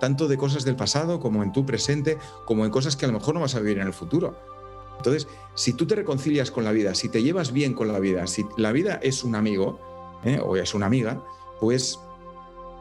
[0.00, 3.18] tanto de cosas del pasado como en tu presente, como en cosas que a lo
[3.18, 4.55] mejor no vas a vivir en el futuro.
[4.96, 8.26] Entonces, si tú te reconcilias con la vida, si te llevas bien con la vida,
[8.26, 9.78] si la vida es un amigo
[10.24, 10.40] ¿eh?
[10.42, 11.22] o es una amiga,
[11.60, 11.98] pues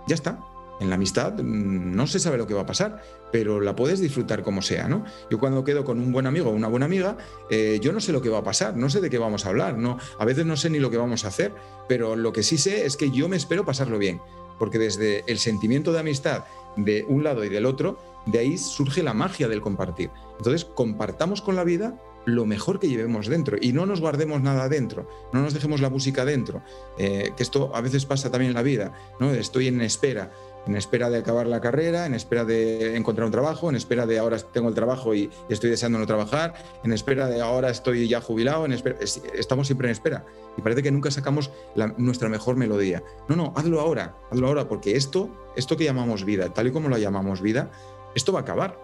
[0.07, 0.39] ya está.
[0.79, 3.01] En la amistad mm, no se sabe lo que va a pasar,
[3.31, 5.05] pero la puedes disfrutar como sea, ¿no?
[5.29, 7.17] Yo cuando quedo con un buen amigo o una buena amiga,
[7.49, 9.49] eh, yo no sé lo que va a pasar, no sé de qué vamos a
[9.49, 11.53] hablar, no, a veces no sé ni lo que vamos a hacer,
[11.87, 14.19] pero lo que sí sé es que yo me espero pasarlo bien,
[14.59, 16.43] porque desde el sentimiento de amistad
[16.75, 20.11] de un lado y del otro, de ahí surge la magia del compartir.
[20.37, 24.67] Entonces, compartamos con la vida lo mejor que llevemos dentro y no nos guardemos nada
[24.67, 26.63] dentro, no nos dejemos la música dentro,
[26.97, 29.31] eh, que esto a veces pasa también en la vida, ¿no?
[29.31, 30.31] Estoy en espera,
[30.65, 34.17] en espera de acabar la carrera, en espera de encontrar un trabajo, en espera de
[34.17, 38.21] ahora tengo el trabajo y, estoy deseando no trabajar, en espera de ahora estoy ya
[38.21, 40.25] jubilado, estamos siempre en espera
[40.57, 41.51] y parece que nunca sacamos
[41.97, 43.03] nuestra mejor melodía.
[43.29, 46.89] No, no, hazlo ahora, hazlo ahora porque esto, esto que llamamos vida, tal y como
[46.89, 47.69] lo llamamos vida,
[48.15, 48.79] esto va a acabar.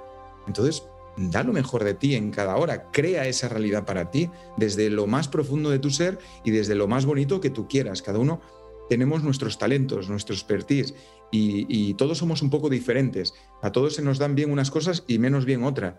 [0.48, 0.84] Entonces,
[1.18, 5.08] da lo mejor de ti en cada hora, crea esa realidad para ti desde lo
[5.08, 8.02] más profundo de tu ser y desde lo más bonito que tú quieras.
[8.02, 8.42] Cada uno
[8.90, 10.94] tenemos nuestros talentos, nuestro expertise
[11.32, 13.34] y, todos somos un poco diferentes.
[13.62, 15.96] A todos se nos dan bien unas cosas y menos bien otras.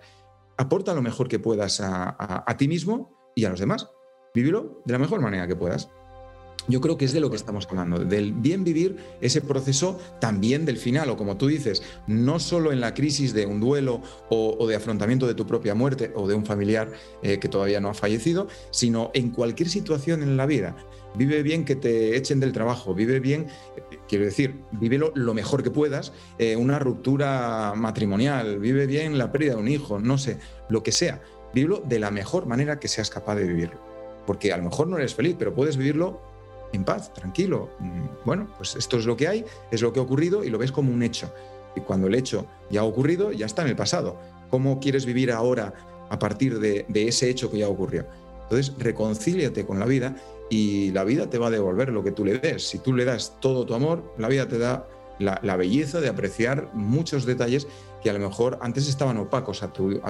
[0.59, 3.89] Aporta lo mejor que puedas a, ti mismo y a los demás.
[4.35, 5.89] Vívelo de la mejor manera que puedas.
[6.69, 10.65] Yo creo que es de lo que estamos hablando, del bien vivir ese proceso también
[10.65, 14.67] del final, o como tú dices, no solo en la crisis de un duelo o,
[14.67, 16.93] de afrontamiento de tu propia muerte o de un familiar
[17.23, 20.77] eh, que todavía no ha fallecido, sino en cualquier situación en la vida.
[21.15, 23.49] Vive bien que te echen del trabajo, vive bien,
[24.09, 29.55] quiero decir, vive lo, mejor que puedas, eh, una ruptura matrimonial, vive bien la pérdida
[29.55, 30.39] de un hijo, no sé,
[30.71, 31.21] lo que sea,
[31.53, 33.81] vívelo de la mejor manera que seas capaz de vivirlo.
[34.27, 36.32] Porque a lo mejor no eres feliz, pero puedes vivirlo
[36.73, 37.71] en paz, tranquilo.
[37.79, 40.59] Mm, bueno, pues esto es lo que hay, es lo que ha ocurrido y lo
[40.59, 41.33] ves como un hecho.
[41.77, 44.19] Y cuando el hecho ya ha ocurrido, ya está en el pasado.
[44.51, 45.73] ¿Cómo quieres vivir ahora
[46.11, 48.07] a partir de, ese hecho que ya ocurrió?
[48.43, 50.17] Entonces, reconcíliate con la vida
[50.51, 52.67] y la vida te va a devolver lo que tú le des.
[52.67, 54.87] Si tú le das todo tu amor, la vida te da
[55.19, 57.67] la, belleza de apreciar muchos detalles
[58.03, 60.01] que a lo mejor antes estaban opacos a tu,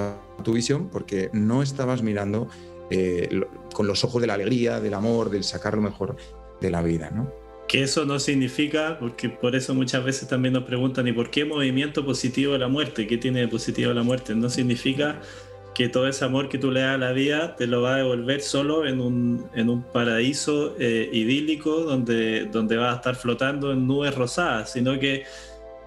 [0.52, 2.48] visión porque no estabas mirando
[2.90, 3.42] eh,
[3.74, 6.16] con los ojos de la alegría, del amor, del sacar lo mejor
[6.62, 7.30] de la vida, ¿no?
[7.68, 11.44] Que eso no significa, porque por eso muchas veces también nos preguntan, ¿y por qué
[11.44, 13.06] movimiento positivo de la muerte?
[13.06, 14.34] ¿Qué tiene de positivo la muerte?
[14.34, 15.20] No significa
[15.74, 17.96] que todo ese amor que tú le das a la vida te lo va a
[17.98, 23.72] devolver solo en un, en un paraíso eh, idílico donde, donde vas a estar flotando
[23.72, 25.24] en nubes rosadas, sino que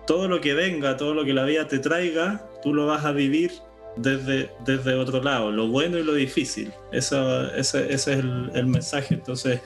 [0.08, 3.12] todo lo que venga, todo lo que la vida te traiga, tú lo vas a
[3.12, 3.52] vivir
[3.96, 6.72] desde, desde otro lado, lo bueno y lo difícil.
[6.92, 9.14] Eso, ese, ese es el, el mensaje.
[9.14, 9.62] Entonces,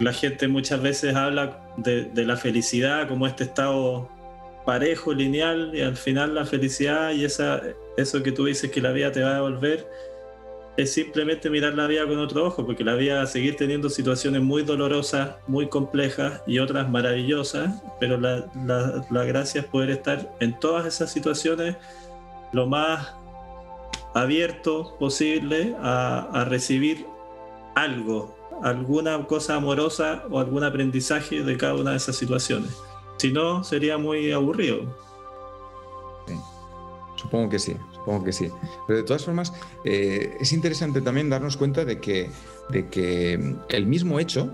[0.00, 4.08] la gente muchas veces habla de, la felicidad como este estado
[4.64, 7.62] parejo, lineal, y al final la felicidad y esa,
[7.96, 9.86] eso que tú dices que la vida te va a devolver
[10.76, 14.40] es simplemente mirar la vida con otro ojo, porque la vida va seguir teniendo situaciones
[14.40, 20.86] muy dolorosas, muy complejas y otras maravillosas, pero la, gracia es poder estar en todas
[20.86, 21.76] esas situaciones
[22.52, 23.14] lo más
[24.14, 27.04] abierto posible a, a recibir
[27.74, 32.76] algo alguna cosa amorosa o algún aprendizaje de cada una de esas situaciones.
[33.18, 34.84] Si no, sería muy aburrido.
[37.16, 38.50] Supongo que sí, supongo que sí.
[38.86, 39.52] Pero de todas formas,
[39.84, 42.30] eh, es interesante también darnos cuenta de que,
[42.70, 44.50] de que el mismo hecho,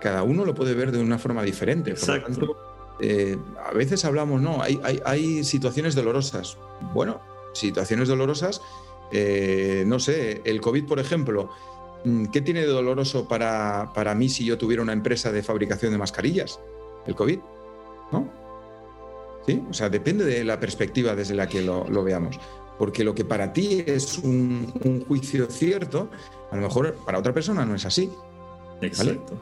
[0.00, 1.90] cada uno lo puede ver de una forma diferente.
[1.90, 2.56] Exacto.
[3.00, 6.56] Eh, a veces hablamos, no, hay, hay, situaciones dolorosas.
[6.94, 7.20] Bueno,
[7.52, 8.60] situaciones dolorosas,
[9.10, 11.50] eh, no sé, el COVID, por ejemplo,
[12.32, 15.98] ¿qué tiene de doloroso para, para mí si yo tuviera una empresa de fabricación de
[15.98, 16.60] mascarillas?
[17.06, 17.38] El COVID,
[18.12, 18.38] ¿no?
[19.70, 22.38] O sea, depende de la perspectiva desde la que lo, veamos.
[22.78, 26.10] Porque lo que para ti es un, juicio cierto,
[26.50, 28.10] a lo mejor para otra persona no es así.
[28.82, 29.40] Exacto.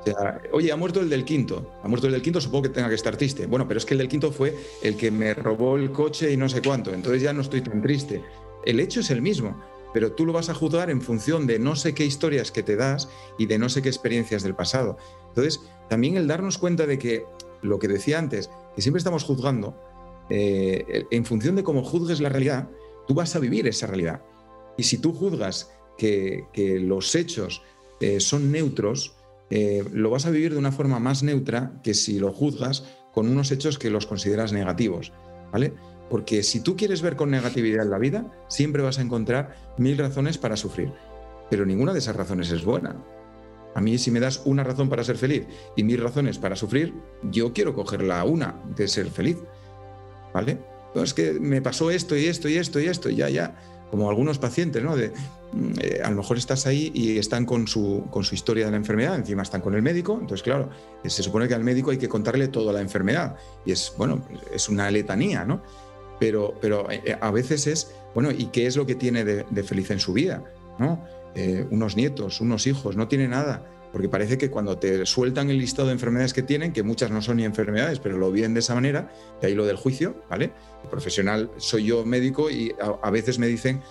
[0.00, 1.74] O sea, oye, ha muerto el del quinto.
[1.82, 3.46] Ha muerto el del quinto, supongo que tenga que estar triste.
[3.46, 6.36] Bueno, pero es que el del quinto fue el que me robó el coche y
[6.36, 6.92] no sé cuánto.
[6.92, 8.22] Entonces ya no estoy tan triste.
[8.64, 9.60] El hecho es el mismo,
[9.92, 12.76] pero tú lo vas a juzgar en función de no sé qué historias que te
[12.76, 14.96] das y de no sé qué experiencias del pasado.
[15.28, 17.24] Entonces, también el darnos cuenta de que
[17.62, 19.78] lo que decía antes, que siempre estamos juzgando,
[20.30, 22.68] eh, en función de cómo juzgues la realidad,
[23.06, 24.22] tú vas a vivir esa realidad.
[24.76, 26.46] Y si tú juzgas que,
[26.82, 27.62] los hechos
[28.00, 29.14] eh, son neutros,
[29.50, 33.28] eh, lo vas a vivir de una forma más neutra que si lo juzgas con
[33.28, 35.12] unos hechos que los consideras negativos.
[35.52, 35.74] ¿Vale?
[36.12, 40.36] Porque si tú quieres ver con negatividad la vida, siempre vas a encontrar mil razones
[40.36, 40.92] para sufrir.
[41.48, 42.94] Pero ninguna de esas razones es buena.
[43.74, 46.92] A mí si me das una razón para ser feliz y mil razones para sufrir,
[47.30, 49.38] yo quiero coger la una de ser feliz.
[50.34, 50.58] ¿Vale?
[50.88, 53.56] Entonces que me pasó esto y esto y esto y esto, y ya, ya,
[53.90, 54.94] como algunos pacientes, ¿no?
[54.94, 55.12] De,
[55.52, 58.72] mm, eh, a lo mejor estás ahí y están con su, con su historia de
[58.72, 60.68] la enfermedad, encima están con el médico, entonces claro,
[61.04, 64.68] se supone que al médico hay que contarle toda la enfermedad, y es, bueno, es
[64.68, 65.62] una letanía, ¿no?
[66.22, 69.90] Pero, pero eh, a veces es, bueno, ¿y qué es lo que tiene de, feliz
[69.90, 70.44] en su vida?
[70.78, 71.04] ¿no?
[71.34, 73.66] Eh, unos nietos, unos hijos, no tiene nada.
[73.90, 77.22] Porque parece que cuando te sueltan el listado de enfermedades que tienen, que muchas no
[77.22, 80.52] son ni enfermedades, pero lo viven de esa manera, de ahí lo del juicio, ¿vale?
[80.92, 83.82] profesional soy yo médico y a, veces me dicen,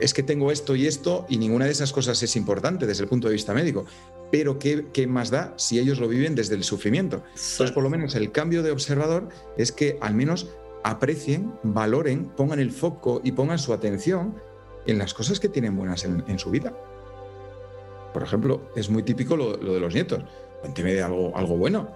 [0.00, 3.08] es que tengo esto y esto y ninguna de esas cosas es importante desde el
[3.10, 3.84] punto de vista médico.
[4.30, 7.22] Pero ¿qué, ¿qué, más da si ellos lo viven desde el sufrimiento?
[7.34, 10.48] Entonces, por lo menos el cambio de observador es que al menos
[10.84, 14.34] aprecien, valoren, pongan el foco y pongan su atención
[14.86, 16.72] en las cosas que tienen buenas en, su vida.
[18.12, 20.24] Por ejemplo, es muy típico lo, de los nietos.
[20.60, 21.88] Cuénteme de algo, algo bueno,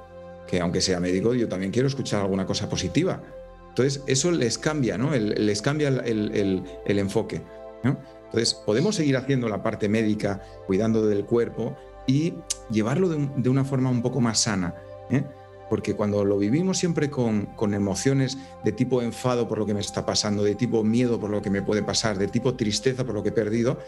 [0.47, 3.23] que aunque sea médico, yo también quiero escuchar alguna cosa positiva.
[3.69, 5.11] Entonces, eso les cambia, ¿no?
[5.11, 7.43] les cambia el, enfoque.
[7.85, 11.77] Entonces, podemos seguir haciendo la parte médica, cuidando del cuerpo
[12.07, 12.35] y
[12.71, 14.75] llevarlo de, una forma un poco más sana.
[15.11, 15.25] ¿eh?
[15.69, 20.07] Porque cuando lo vivimos siempre con, emociones de tipo enfado por lo que me está
[20.07, 23.23] pasando, de tipo miedo por lo que me puede pasar, de tipo tristeza por lo
[23.23, 23.79] que he perdido,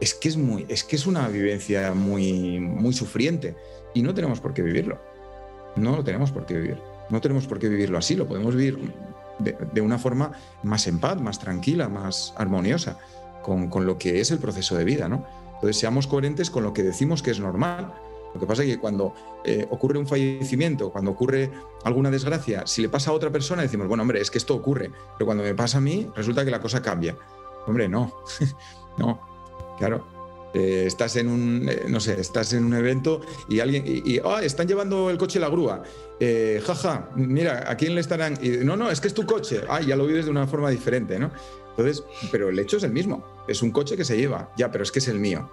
[0.00, 3.56] es que es, muy, es, que es una vivencia muy, muy sufriente
[3.94, 4.98] y no tenemos por qué vivirlo.
[5.76, 6.78] No lo tenemos por qué vivir.
[7.08, 8.92] No tenemos por qué vivirlo así, lo podemos vivir
[9.38, 10.32] de, una forma
[10.62, 12.98] más en paz, más tranquila, más armoniosa
[13.42, 15.08] con, con, lo que es el proceso de vida.
[15.08, 15.24] ¿no?
[15.54, 17.94] Entonces seamos coherentes con lo que decimos que es normal
[18.36, 19.14] lo que pasa es que cuando
[19.44, 21.50] eh, ocurre un fallecimiento, cuando ocurre
[21.84, 24.90] alguna desgracia, si le pasa a otra persona, decimos, bueno, hombre, es que esto ocurre,
[25.16, 27.16] pero cuando me pasa a mí, resulta que la cosa cambia.
[27.66, 28.12] Hombre, no,
[28.98, 29.20] no,
[29.78, 30.04] claro.
[30.52, 34.40] Eh, estás en un, eh, no sé, estás en un evento y alguien, y, ah,
[34.42, 35.82] están llevando el coche la grúa.
[36.66, 38.38] jaja, mira, ¿a quién le estarán?
[38.64, 39.62] no, no, es que es tu coche.
[39.66, 41.30] Ah, ya lo vives de una forma diferente, ¿no?
[41.70, 43.24] Entonces, pero el hecho es el mismo.
[43.48, 45.50] Es un coche que se lleva, ya, pero es que es el mío.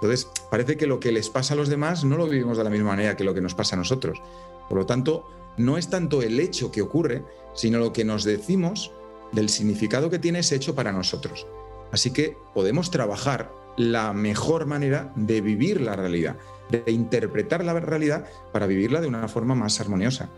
[0.00, 2.70] Entonces, parece que lo que les pasa a los demás no lo vivimos de la
[2.70, 4.22] misma manera que lo que nos pasa a nosotros.
[4.66, 5.28] Por lo tanto,
[5.58, 7.22] no es tanto el hecho que ocurre,
[7.52, 8.92] sino lo que nos decimos
[9.32, 11.46] del significado que tiene ese hecho para nosotros.
[11.92, 16.36] Así que podemos trabajar la mejor manera de vivir la realidad,
[16.70, 20.30] de interpretar la realidad para vivirla de una forma más armoniosa.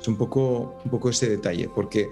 [0.00, 2.08] Es un poco, un poco ese detalle, porque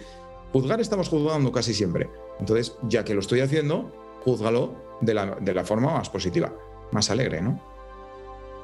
[0.52, 2.10] juzgar estamos juzgando casi siempre.
[2.38, 3.90] Entonces, ya que lo estoy haciendo,
[4.24, 6.52] júzgalo de la, de la forma más positiva
[6.92, 7.60] más alegre, ¿no?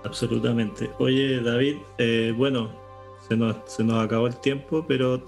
[0.05, 0.91] Absolutamente.
[0.99, 2.71] Oye, David, eh, bueno,
[3.27, 5.23] se nos, se nos acabó el tiempo, pero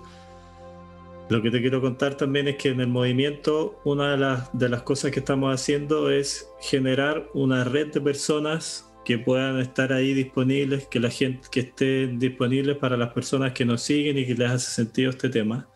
[1.28, 4.68] lo que te quiero contar también es que en el movimiento una de las, de
[4.68, 10.14] las cosas que estamos haciendo es generar una red de personas que puedan estar ahí
[10.14, 14.34] disponibles, que la gente que esté disponible para las personas que nos siguen y que
[14.34, 15.68] les hace sentido este tema.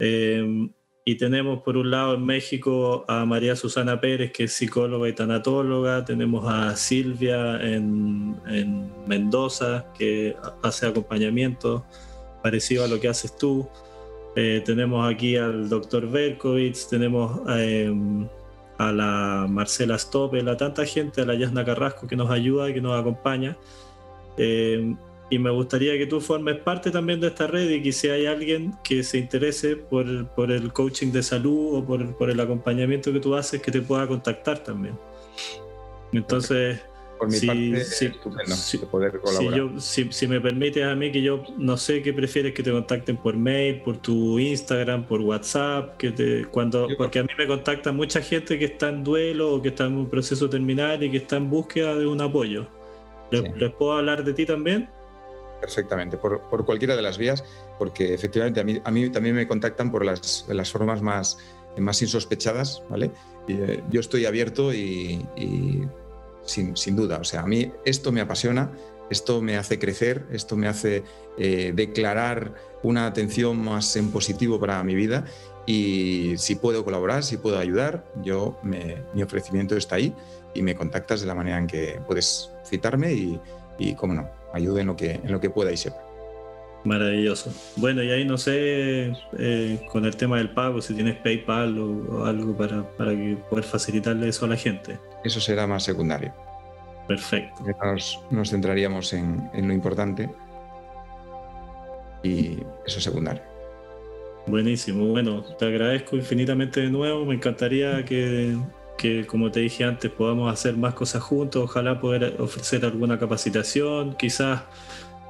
[0.00, 0.68] Eh,
[1.06, 5.12] y tenemos por un lado en México a María Susana Pérez, que es psicóloga y
[5.12, 6.04] tanatóloga.
[6.04, 8.36] Tenemos a Silvia en,
[9.06, 11.84] Mendoza, que hace acompañamiento
[12.42, 13.68] parecido a lo que haces tú.
[14.34, 18.26] Eh, tenemos aquí al doctor Berkovitz, tenemos em,
[18.78, 22.80] a la Marcela Stoppel, a tanta gente, a la Yasna Carrasco que nos ayuda, que
[22.80, 23.58] nos acompaña.
[24.38, 24.96] Eh,
[25.30, 28.26] y me gustaría que tú formes parte también de esta red y que si hay
[28.26, 33.12] alguien que se interese por, por el coaching de salud o por, por, el acompañamiento
[33.12, 34.98] que tú haces, que te pueda contactar también.
[36.12, 36.80] Entonces,
[37.18, 39.80] por mi parte, si, estupendo poder colaborar.
[39.80, 43.36] Si, me permites a mí que yo no sé qué prefieres que te contacten por
[43.36, 48.20] mail, por tu Instagram, por WhatsApp, que te, cuando, porque a mí me contacta mucha
[48.20, 51.36] gente que está en duelo o que está en un proceso terminal y que está
[51.36, 52.66] en búsqueda de un apoyo.
[53.30, 54.88] ¿Les, puedo hablar de ti también?
[55.60, 57.42] Perfectamente, por, por, cualquiera de las vías,
[57.78, 61.38] porque efectivamente a mí, a mí también me contactan por las, las formas más,
[61.78, 63.10] más insospechadas, ¿vale?
[63.48, 65.82] Eh, yo estoy abierto y, y
[66.44, 68.70] sin, sin, duda, o sea, a mí esto me apasiona,
[69.10, 71.04] esto me hace crecer, esto me hace
[71.38, 75.24] eh, declarar una atención más en positivo para mi vida
[75.66, 80.14] y si puedo colaborar, si puedo ayudar, yo me, mi ofrecimiento está ahí
[80.54, 83.40] y me contactas de la manera en que puedes citarme y,
[83.78, 86.02] y cómo no, ayude en lo que, en lo que pueda y sepa.
[86.84, 87.52] Maravilloso.
[87.76, 92.26] Bueno, y ahí no sé, eh, con el tema del pago, si tienes PayPal o,
[92.26, 94.98] algo para, para que poder facilitarle eso a la gente.
[95.24, 96.32] Eso será más secundario.
[97.08, 97.64] Perfecto.
[97.82, 100.30] Nos, nos centraríamos en, en, lo importante
[102.22, 103.42] y eso es secundario.
[104.46, 105.06] Buenísimo.
[105.06, 107.24] Bueno, te agradezco infinitamente de nuevo.
[107.24, 108.56] Me encantaría que
[108.96, 114.14] que como te dije antes podamos hacer más cosas juntos, ojalá poder ofrecer alguna capacitación,
[114.14, 114.62] quizás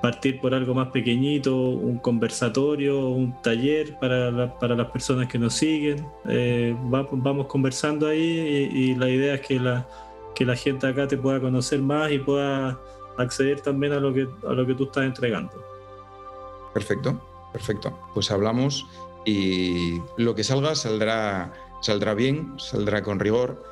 [0.04, 5.54] partir por algo más pequeñito, un conversatorio, un taller para, para las personas que nos
[5.54, 6.06] siguen.
[6.28, 9.88] Eh, vamos conversando ahí y, la idea es que la,
[10.34, 12.78] que la gente acá te pueda conocer más y pueda
[13.16, 15.54] acceder también a lo que, a lo que tú estás entregando.
[16.74, 17.18] Perfecto,
[17.50, 17.98] perfecto.
[18.12, 18.86] Pues hablamos
[19.24, 21.50] y lo que salga saldrá
[21.84, 23.62] saldrá bien, saldrá con rigor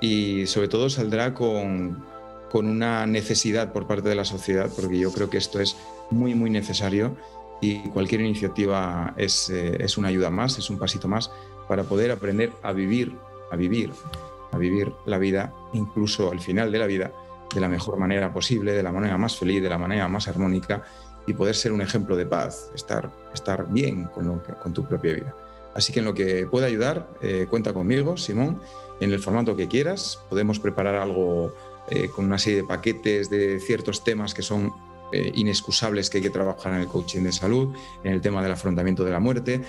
[0.00, 2.04] y sobre todo saldrá con,
[2.50, 5.74] con una necesidad por parte de la sociedad, porque yo creo que esto es
[6.10, 7.16] muy, muy necesario
[7.62, 11.30] y cualquier iniciativa es, eh, es, una ayuda más, es un pasito más
[11.66, 13.16] para poder aprender a vivir,
[13.50, 13.90] a vivir,
[14.50, 17.10] a vivir la vida, incluso al final de la vida,
[17.54, 20.82] de la mejor manera posible, de la manera más feliz, de la manera más armónica
[21.26, 25.34] y poder ser un ejemplo de paz, estar, estar bien con, con tu propia vida.
[25.74, 28.60] Así que en lo que pueda ayudar, eh, cuenta conmigo, Simón,
[29.00, 30.20] en el formato que quieras.
[30.28, 31.54] Podemos preparar algo
[31.88, 34.72] eh, con una serie de paquetes de ciertos temas que son
[35.12, 38.52] eh, inexcusables que hay que trabajar en el coaching de salud, en el tema del
[38.52, 39.62] afrontamiento de la muerte,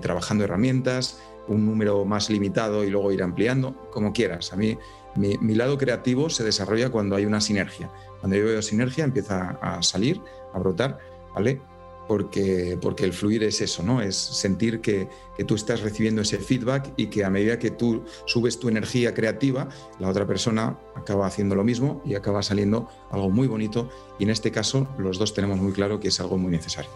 [0.00, 4.52] trabajando herramientas, un número más limitado y luego ir ampliando, como quieras.
[4.52, 4.78] A mí,
[5.16, 7.90] mi, mi lado creativo se desarrolla cuando hay una sinergia.
[8.20, 10.20] Cuando yo veo sinergia empieza a salir,
[10.52, 10.98] a brotar,
[11.34, 11.60] ¿vale?
[12.06, 14.00] Porque, porque el fluir es eso, ¿no?
[14.00, 18.04] Es sentir que, que, tú estás recibiendo ese feedback y que a medida que tú
[18.26, 23.30] subes tu energía creativa, la otra persona acaba haciendo lo mismo y acaba saliendo algo
[23.30, 23.88] muy bonito
[24.18, 26.90] y en este caso los dos tenemos muy claro que es algo muy necesario.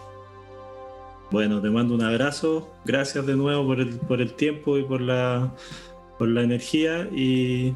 [1.31, 4.99] Bueno, te mando un abrazo, gracias de nuevo por el, por el tiempo y por
[4.99, 5.53] la,
[6.17, 7.75] por la energía y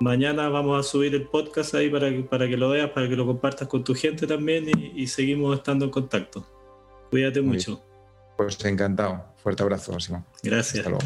[0.00, 3.16] mañana vamos a subir el podcast ahí para que, para que lo veas, para que
[3.16, 6.46] lo compartas con tu gente también y, y seguimos estando en contacto.
[7.10, 7.82] Cuídate mucho.
[8.36, 9.24] Pues encantado.
[9.42, 10.24] Fuerte abrazo, Simón.
[10.42, 10.78] Gracias.
[10.78, 11.04] Hasta luego.